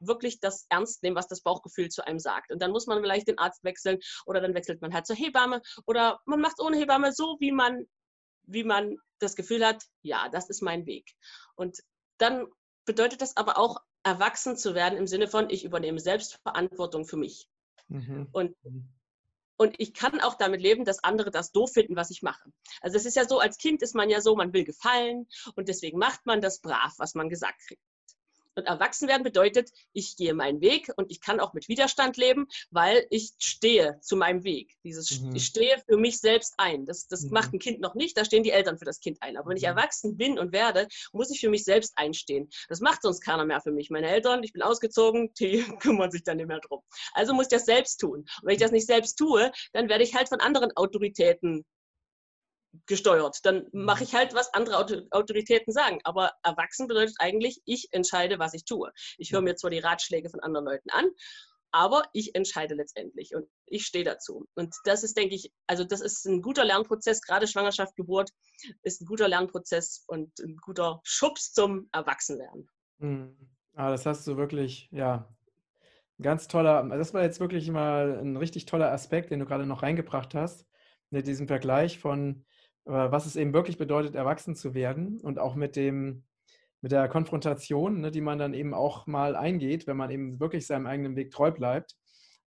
[0.00, 2.52] wirklich das ernst nehmen, was das Bauchgefühl zu einem sagt.
[2.52, 5.60] Und dann muss man vielleicht den Arzt wechseln oder dann wechselt man halt zur Hebamme
[5.86, 7.86] oder man macht es ohne Hebamme so, wie man,
[8.42, 11.10] wie man das Gefühl hat, ja, das ist mein Weg.
[11.56, 11.78] Und
[12.18, 12.46] dann
[12.84, 17.48] bedeutet das aber auch, erwachsen zu werden im Sinne von, ich übernehme Selbstverantwortung für mich.
[17.88, 18.28] Mhm.
[18.32, 18.88] Und mhm.
[19.60, 22.48] Und ich kann auch damit leben, dass andere das doof finden, was ich mache.
[22.80, 25.68] Also es ist ja so, als Kind ist man ja so, man will gefallen und
[25.68, 27.82] deswegen macht man das brav, was man gesagt kriegt.
[28.54, 32.46] Und erwachsen werden bedeutet, ich gehe meinen Weg und ich kann auch mit Widerstand leben,
[32.70, 34.76] weil ich stehe zu meinem Weg.
[34.84, 35.34] Dieses, mhm.
[35.34, 36.86] Ich stehe für mich selbst ein.
[36.86, 37.30] Das, das mhm.
[37.30, 39.36] macht ein Kind noch nicht, da stehen die Eltern für das Kind ein.
[39.36, 39.70] Aber wenn ich mhm.
[39.70, 42.48] erwachsen bin und werde, muss ich für mich selbst einstehen.
[42.68, 43.90] Das macht sonst keiner mehr für mich.
[43.90, 46.80] Meine Eltern, ich bin ausgezogen, die kümmern sich dann nicht mehr drum.
[47.12, 48.20] Also muss ich das selbst tun.
[48.20, 51.64] Und wenn ich das nicht selbst tue, dann werde ich halt von anderen Autoritäten
[52.86, 53.38] gesteuert.
[53.44, 54.08] Dann mache mhm.
[54.08, 54.78] ich halt, was andere
[55.10, 56.00] Autoritäten sagen.
[56.04, 58.92] Aber erwachsen bedeutet eigentlich, ich entscheide, was ich tue.
[59.16, 61.10] Ich höre mir zwar die Ratschläge von anderen Leuten an,
[61.70, 64.46] aber ich entscheide letztendlich und ich stehe dazu.
[64.54, 68.30] Und das ist, denke ich, also das ist ein guter Lernprozess, gerade Schwangerschaft, Geburt
[68.82, 72.68] ist ein guter Lernprozess und ein guter Schubs zum Erwachsenwerden.
[72.98, 73.36] Mhm.
[73.74, 75.28] Ah, das hast du wirklich, ja,
[76.20, 79.82] ganz toller, das war jetzt wirklich mal ein richtig toller Aspekt, den du gerade noch
[79.82, 80.66] reingebracht hast,
[81.10, 82.44] mit diesem Vergleich von
[82.88, 86.24] was es eben wirklich bedeutet, erwachsen zu werden und auch mit dem,
[86.80, 90.66] mit der Konfrontation, ne, die man dann eben auch mal eingeht, wenn man eben wirklich
[90.66, 91.96] seinem eigenen Weg treu bleibt,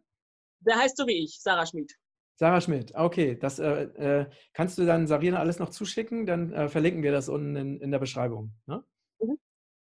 [0.61, 1.93] Der heißt so wie ich, Sarah Schmid.
[2.35, 3.37] Sarah Schmidt, okay.
[3.37, 6.25] Das äh, äh, kannst du dann Sarina alles noch zuschicken?
[6.25, 8.53] Dann äh, verlinken wir das unten in, in der Beschreibung.
[8.65, 8.81] Ne?
[9.19, 9.37] Mhm.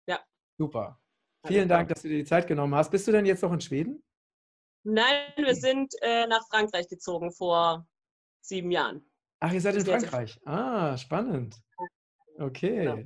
[0.06, 0.20] Ja.
[0.58, 1.01] Super.
[1.46, 2.90] Vielen Dank, dass du dir die Zeit genommen hast.
[2.90, 4.02] Bist du denn jetzt noch in Schweden?
[4.84, 7.86] Nein, wir sind äh, nach Frankreich gezogen vor
[8.40, 9.04] sieben Jahren.
[9.40, 10.40] Ach, ihr seid in Frankreich.
[10.44, 11.56] Ah, spannend.
[12.38, 13.02] Okay, genau.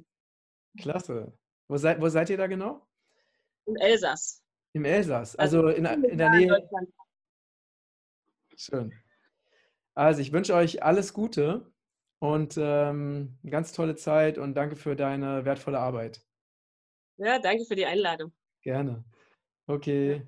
[0.79, 1.33] klasse.
[1.69, 2.87] Wo seid, wo seid ihr da genau?
[3.67, 4.43] Im Elsass.
[4.73, 6.69] Im Elsass, also, also in, in der Nähe.
[8.57, 8.93] Schön.
[9.95, 11.73] Also ich wünsche euch alles Gute
[12.19, 16.26] und ähm, eine ganz tolle Zeit und danke für deine wertvolle Arbeit.
[17.19, 18.33] Ja, danke für die Einladung.
[18.63, 19.05] Gerne.
[19.67, 20.23] Okay.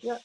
[0.00, 0.18] Ja.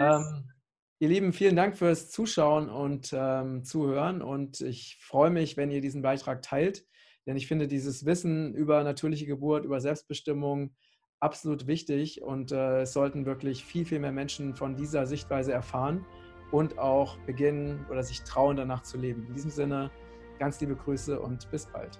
[0.00, 0.50] Ähm,
[0.98, 4.22] ihr Lieben, vielen Dank fürs Zuschauen und ähm, Zuhören.
[4.22, 6.84] Und ich freue mich, wenn ihr diesen Beitrag teilt,
[7.26, 10.74] denn ich finde dieses Wissen über natürliche Geburt, über Selbstbestimmung
[11.20, 16.04] absolut wichtig und äh, es sollten wirklich viel, viel mehr Menschen von dieser Sichtweise erfahren
[16.52, 19.26] und auch beginnen oder sich trauen, danach zu leben.
[19.26, 19.90] In diesem Sinne,
[20.38, 21.98] Ganz liebe Grüße und bis bald.